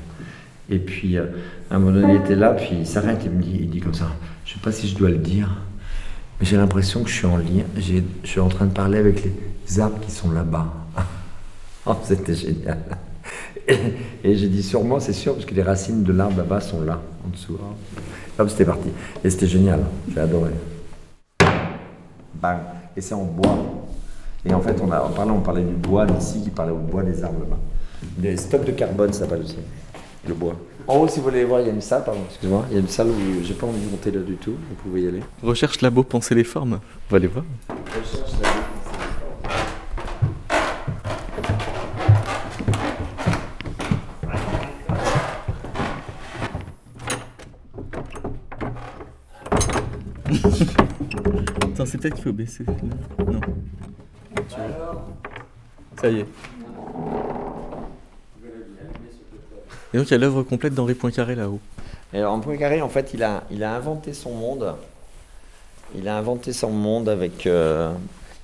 [0.69, 1.25] Et puis, euh,
[1.69, 3.79] à un moment donné, il était là, puis il s'arrête et me dit, il dit
[3.79, 4.07] comme ça,
[4.45, 5.61] je sais pas si je dois le dire,
[6.39, 9.23] mais j'ai l'impression que je suis en lien, je suis en train de parler avec
[9.23, 10.73] les arbres qui sont là-bas.
[11.85, 12.79] oh, c'était génial.
[13.67, 13.77] Et,
[14.23, 17.01] et j'ai dit sûrement, c'est sûr, parce que les racines de l'arbre là-bas sont là,
[17.25, 17.57] en dessous.
[18.37, 18.89] Hop, c'était parti.
[19.23, 19.81] Et c'était génial,
[20.13, 20.51] j'ai adoré.
[22.41, 22.57] Bang.
[22.97, 23.87] Et c'est en bois.
[24.45, 26.77] Et en fait, on a, en parlant, on parlait du bois d'ici, qui parlait au
[26.77, 27.57] bois des arbres là-bas.
[28.21, 29.57] Les stocks de carbone, ça s'appelle aussi.
[30.27, 30.55] Le bois.
[30.87, 32.77] En haut, si vous voulez voir, il y a une salle, pardon, excusez-moi, il y
[32.77, 35.07] a une salle où j'ai pas envie de monter là du tout, vous pouvez y
[35.07, 35.21] aller.
[35.41, 36.79] Recherche labo penser les formes.
[37.09, 37.43] On va aller voir.
[37.69, 38.49] Recherche la
[51.63, 52.63] Attends, c'est peut-être qu'il faut baisser.
[53.19, 53.41] Non.
[59.93, 61.59] Et donc il y a l'œuvre complète d'Henri Poincaré là-haut.
[62.13, 64.73] Et alors, Poincaré, en fait, il a, il a inventé son monde.
[65.95, 67.47] Il a inventé son monde avec.
[67.47, 67.91] euh,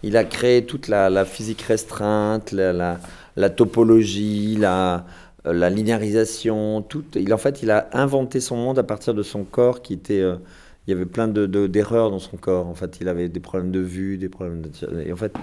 [0.03, 5.05] il a créé toute la, physique restreinte, la, topologie, la,
[5.45, 6.82] la linéarisation.
[6.82, 9.93] Tout, il, en fait, il a inventé son monde à partir de son corps qui
[9.93, 10.20] était.
[10.20, 10.36] euh,
[10.88, 12.68] il y avait plein de, de- d'erreurs dans son corps.
[12.68, 14.70] En fait, il avait des problèmes de vue, des problèmes de.
[15.06, 15.34] Et en fait,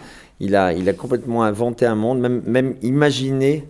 [0.40, 3.64] il a, il a complètement inventé un monde, même, même imaginé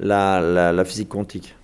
[0.00, 0.40] la,
[0.72, 1.54] la, physique quantique.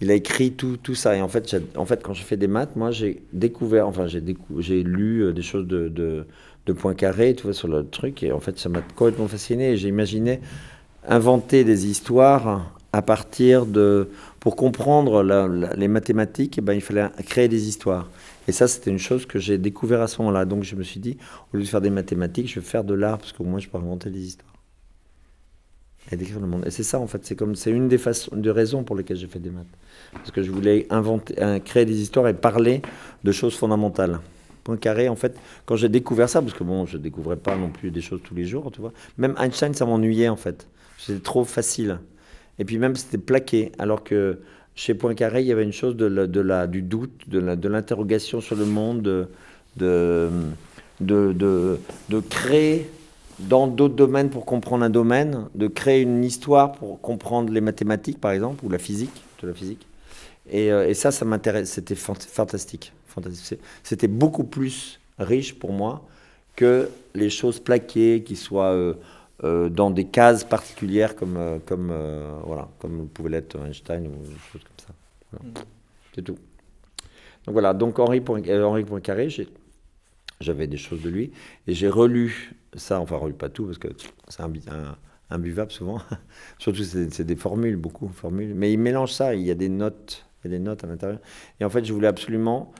[0.00, 1.16] Il a écrit tout, tout ça.
[1.16, 4.20] Et en fait, en fait, quand je fais des maths, moi, j'ai découvert, enfin, j'ai
[4.20, 6.24] décou- lu euh, des choses de, de,
[6.66, 8.22] de Poincaré, tu vois, sur le truc.
[8.22, 9.76] Et en fait, ça m'a complètement fasciné.
[9.76, 10.40] J'ai imaginé
[11.08, 14.08] inventer des histoires à partir de.
[14.40, 15.24] Pour comprendre
[15.76, 18.08] les mathématiques, eh ben, il fallait créer des histoires.
[18.48, 20.46] Et ça, c'était une chose que j'ai découvert à ce moment-là.
[20.46, 21.18] Donc, je me suis dit,
[21.52, 23.68] au lieu de faire des mathématiques, je vais faire de l'art, parce qu'au moins, je
[23.68, 24.54] peux inventer des histoires.
[26.10, 26.64] Et décrire le monde.
[26.66, 27.26] Et c'est ça, en fait.
[27.26, 29.66] C'est comme, c'est une des façons, des raisons pour lesquelles j'ai fait des maths.
[30.14, 32.80] Parce que je voulais inventer, euh, créer des histoires et parler
[33.22, 34.18] de choses fondamentales.
[34.64, 37.90] Poincaré, en fait, quand j'ai découvert ça, parce que bon, je découvrais pas non plus
[37.90, 38.94] des choses tous les jours, tu vois.
[39.18, 40.66] Même Einstein, ça m'ennuyait, en fait.
[40.96, 41.98] C'était trop facile.
[42.58, 43.72] Et puis même, c'était plaqué.
[43.78, 44.40] Alors que
[44.78, 49.26] chez Poincaré, il y avait une chose du doute, de l'interrogation sur le monde,
[49.76, 50.30] de,
[51.00, 52.88] de, créer
[53.40, 58.20] dans d'autres domaines pour comprendre un domaine, de créer une histoire pour comprendre les mathématiques,
[58.20, 59.10] par exemple, ou la physique,
[59.42, 59.84] de la physique.
[60.48, 61.72] Et, euh, et ça, ça m'intéresse.
[61.72, 62.92] C'était fant- fantastique.
[63.82, 66.06] C'était beaucoup plus riche pour moi
[66.54, 68.94] que les choses plaquées qui soient euh,
[69.44, 74.10] euh, dans des cases particulières comme, euh, comme, euh, voilà, comme pouvait l'être Einstein ou
[74.10, 74.92] des choses comme ça.
[75.32, 75.66] Voilà.
[76.14, 76.38] C'est tout.
[77.44, 79.28] Donc voilà, donc Henri, euh, Henri Poincaré,
[80.40, 81.32] j'avais des choses de lui
[81.66, 83.88] et j'ai relu ça, enfin relu pas tout parce que
[84.28, 84.96] c'est un, un,
[85.30, 86.00] imbuvable souvent,
[86.58, 89.54] surtout c'est c'est des formules, beaucoup de formules, mais il mélange ça, il y a
[89.54, 91.20] des notes, il y a des notes à l'intérieur.
[91.60, 92.72] Et en fait, je voulais absolument,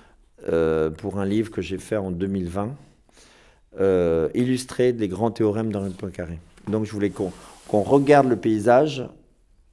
[0.48, 2.76] euh, pour un livre que j'ai fait en 2020,
[3.80, 6.38] euh, illustrer les grands théorèmes d'Henri Poincaré.
[6.68, 9.04] Donc je voulais qu'on regarde le paysage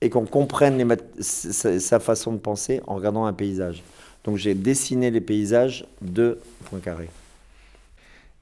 [0.01, 3.83] et qu'on comprenne sa, façon de penser en regardant un paysage.
[4.23, 6.39] Donc j'ai dessiné les paysages de
[6.69, 7.09] Poincaré.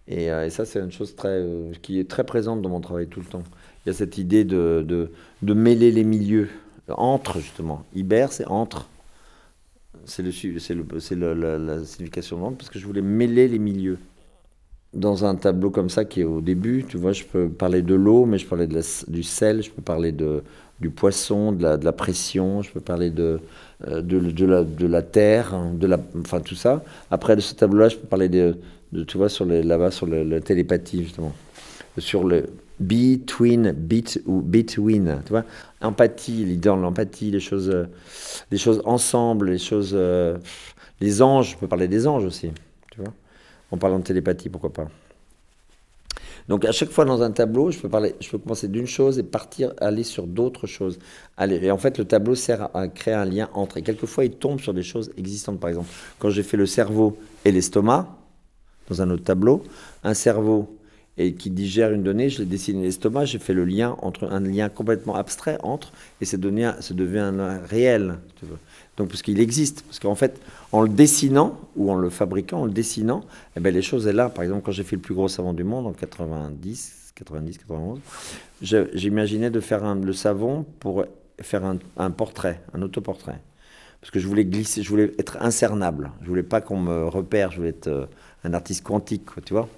[0.07, 3.07] Et, euh, et ça, c'est une chose euh, qui est très présente dans mon travail
[3.07, 3.43] tout le temps.
[3.85, 5.09] Il y a cette idée de,
[5.41, 6.49] mêler les milieux,
[6.89, 7.85] entre justement.
[7.95, 8.87] Iber, c'est entre.
[10.05, 13.97] C'est le, la signification de l'entre, parce que je voulais mêler les milieux.
[14.93, 17.95] Dans un tableau comme ça qui est au début, tu vois, je peux parler de
[17.95, 20.11] l'eau, mais je la- du sel, je peux parler
[20.79, 23.39] du poisson, de la, pression, je peux parler de,
[23.87, 25.73] euh, la, terre, hein,
[26.19, 26.83] enfin tout ça.
[27.11, 28.55] Après de ce tableau-là, je peux parler de,
[29.07, 31.33] tu vois, sur là-bas sur la télépathie justement,
[31.97, 32.45] sur le
[32.79, 33.75] between,
[34.25, 35.43] ou between, tu vois,
[35.81, 37.85] empathie, de l'empathie, les choses, euh,
[38.51, 40.37] les choses ensemble, les choses, euh,
[41.01, 42.51] les anges, je peux parler des anges aussi,
[43.73, 44.87] en parlant de télépathie, pourquoi pas.
[46.47, 49.17] Donc à chaque fois dans un tableau, je peux, parler, je peux commencer d'une chose
[49.17, 50.99] et partir, aller sur d'autres choses.
[51.37, 53.77] Aller, et en fait, le tableau sert à, créer un lien entre.
[53.77, 55.59] Et quelquefois, il tombe sur des choses existantes.
[55.59, 58.15] Par exemple, quand j'ai fait le cerveau et l'estomac,
[58.89, 59.63] dans un autre tableau,
[60.03, 60.77] un cerveau
[61.17, 64.39] et qui digère une donnée, je l'ai dessiné l'estomac, j'ai fait le lien entre un
[64.39, 68.19] lien complètement abstrait entre, et c'est ça devient un, réel.
[68.97, 70.39] Donc parce qu'il existe, parce qu'en fait,
[70.71, 73.23] en le dessinant ou en le fabriquant, en le dessinant,
[73.57, 74.29] eh ben, les choses est là.
[74.29, 77.99] Par exemple, quand j'ai fait le plus gros savon du monde en 90, 90, 91,
[78.61, 81.05] je- j'imaginais de faire le savon pour
[81.41, 81.63] faire
[81.97, 83.39] un, portrait, un autoportrait.
[83.99, 86.11] Parce que je voulais glisser, je voulais être incernable.
[86.21, 88.05] Je voulais pas qu'on me repère, je voulais être euh,
[88.43, 89.69] un artiste quantique, tu vois.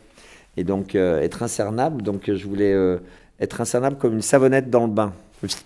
[0.57, 2.97] Et donc euh, être incernable, donc je voulais euh,
[3.39, 5.13] être incernable comme une savonnette dans le bain.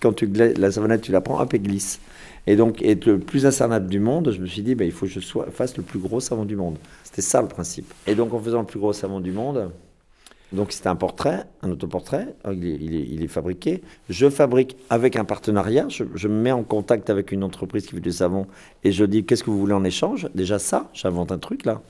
[0.02, 2.00] Quand tu la savonnette, tu la prends, hop, et glisse.
[2.50, 5.06] Et donc être le plus incernable du monde, je me suis dit, bah, il faut
[5.06, 5.20] que je
[5.52, 6.78] fasse le plus gros savon du monde.
[7.04, 7.94] C'était ça le principe.
[8.08, 9.70] Et donc en faisant le plus gros savon du monde,
[10.52, 13.84] donc c'était un portrait, un autoportrait, il est, il est- fabriqué.
[14.10, 18.02] Je fabrique avec un partenariat, je, me mets en contact avec une entreprise qui fait
[18.02, 18.48] du savon
[18.84, 20.28] et je dis qu'est-ce que vous voulez en échange?
[20.34, 21.84] Déjà ça, j'invente un truc là.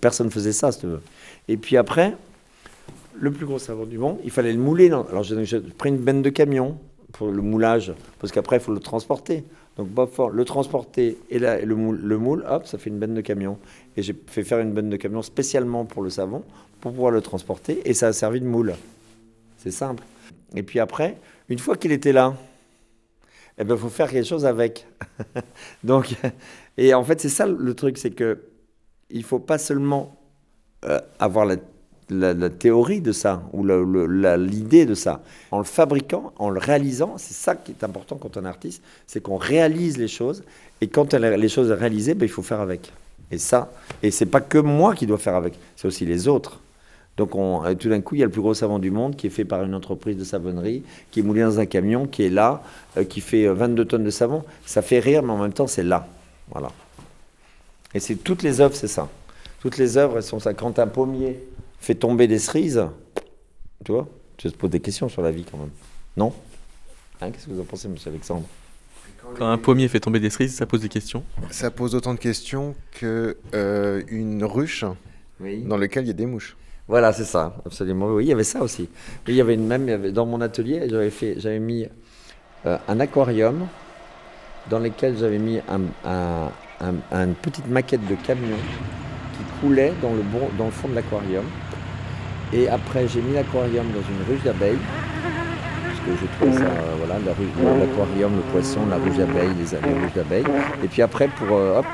[0.00, 1.00] Personne faisait ça, si tu veux.
[1.48, 2.14] Et puis après,
[3.18, 4.92] le plus gros savon du monde, il fallait le mouler.
[4.92, 6.78] Alors j'ai pris une benne de camion
[7.10, 9.42] pour le moulage, parce qu'après il faut le transporter.
[9.78, 12.98] Donc Bob Ford, le transporter et, la- le, moule, le moule, hop, ça fait une
[12.98, 13.58] benne de camion.
[13.96, 16.42] Et j'ai fait faire une benne de camion spécialement pour le savon,
[16.80, 18.74] pour pouvoir le transporter, et ça a servi de moule.
[19.56, 20.02] C'est simple.
[20.56, 21.16] Et puis après,
[21.48, 22.34] une fois qu'il était là,
[23.56, 24.86] eh ben, faut faire quelque chose avec.
[25.84, 26.14] Donc,
[26.76, 28.42] et en fait, c'est ça le truc, c'est que
[29.10, 30.20] il faut pas seulement
[30.84, 31.56] euh, avoir la,
[32.10, 35.22] la- théorie de ça ou l'idée de ça.
[35.50, 38.82] En le fabriquant, en le réalisant, c'est ça qui est important quand on est artiste,
[39.06, 40.42] c'est qu'on réalise les choses
[40.80, 42.92] et quand les choses sont réalisées, ben, il faut faire avec.
[43.30, 43.70] Et ça,
[44.02, 46.60] et c'est pas que moi qui dois faire avec, c'est aussi les autres.
[47.18, 49.16] Donc on, euh, tout d'un coup, il y a le plus gros savon du monde
[49.16, 52.22] qui est fait par une entreprise de savonnerie, qui est moulé dans un camion, qui
[52.22, 52.62] est là,
[52.96, 54.44] euh, qui fait euh, 22 tonnes de savon.
[54.64, 56.06] Ça fait rire, mais en même temps, c'est là.
[56.50, 56.70] Voilà.
[57.92, 59.08] Et c'est toutes les œuvres, c'est ça.
[59.60, 60.54] Toutes les œuvres, elles sont ça.
[60.54, 61.40] Quand un pommier
[61.80, 62.84] fait tomber des cerises,
[63.84, 65.70] tu vois, tu te poses des questions sur la vie quand même.
[66.16, 66.32] Non?
[67.20, 68.46] Hein, Qu'est-ce que vous en pensez, monsieur Alexandre?
[69.36, 71.22] Quand un pommier fait tomber des cerises, ça pose des questions?
[71.50, 74.84] Ça pose autant de questions que euh, une ruche
[75.40, 75.62] Oui.
[75.64, 76.56] dans laquelle il y a des mouches.
[76.86, 78.06] Voilà, c'est ça, absolument.
[78.06, 78.82] Oui, il y avait ça aussi.
[79.26, 81.58] Oui, il y avait une même, il y avait- dans mon atelier, j'avais fait, j'avais
[81.58, 81.86] mis
[82.66, 83.66] euh, un aquarium
[84.70, 86.50] dans lequel j'avais mis un, un-
[86.80, 88.56] un- une petite maquette de camion
[89.60, 91.44] coulait dans le, bon, dans le fond de l'aquarium.
[92.52, 94.78] Et après, j'ai mis l'aquarium dans une ruche d'abeilles.
[95.84, 99.50] Parce que je trouvais ça, euh, voilà, la ruche- l'aquarium, le poisson, la ruche d'abeilles,
[99.58, 100.44] les, les ruches d'abeilles.
[100.82, 101.86] Et puis après, pour, euh, hop,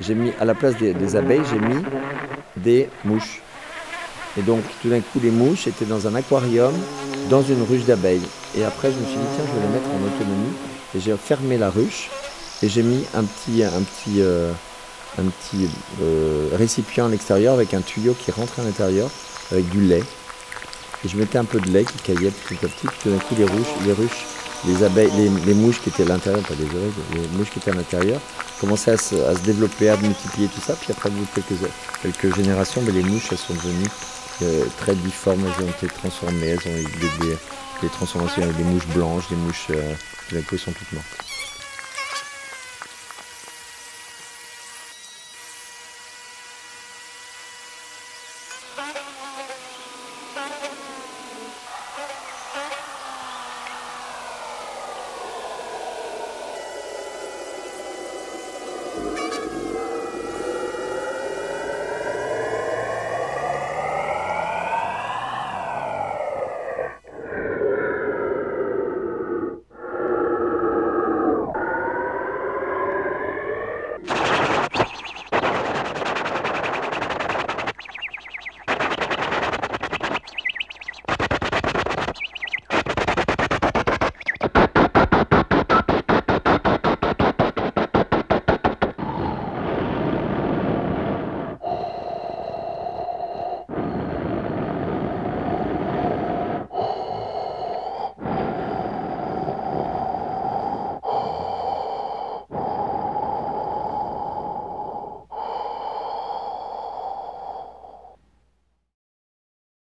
[0.00, 1.82] j'ai mis, à la place des, des abeilles, j'ai mis
[2.56, 3.40] des mouches.
[4.38, 6.72] Et donc, tout d'un coup, les mouches étaient dans un aquarium,
[7.28, 8.22] dans une ruche d'abeilles.
[8.56, 10.52] Et après, je me suis dit, tiens, je vais les mettre en autonomie.
[10.96, 12.08] Et j'ai fermé la ruche
[12.62, 14.52] et j'ai mis un petit, un petit, euh,
[15.18, 15.68] un petit
[16.02, 19.10] euh, récipient à l'extérieur avec un tuyau qui rentrait à l'intérieur
[19.52, 20.02] avec du lait.
[21.04, 22.86] Et je mettais un peu de lait qui caillait petit à petit.
[22.86, 24.24] Puis tout d'un coup, les ruches, les ruches,
[24.66, 25.10] les abeilles,
[25.46, 28.20] les, mouches qui étaient à l'intérieur, pas oreilles, les mouches qui étaient à l'intérieur,
[28.60, 30.74] commençaient à se, à se développer, à multiplier tout ça.
[30.74, 31.60] Puis après, quelques,
[32.02, 33.90] quelques générations, les mouches, elles sont devenues
[34.42, 37.38] euh, très difformes, elles ont été transformées, elles ont eu des,
[37.82, 39.94] des- transformations avec des mouches blanches, des mouches euh,
[40.28, 41.27] tout d'un coup elles sont toutes mortes.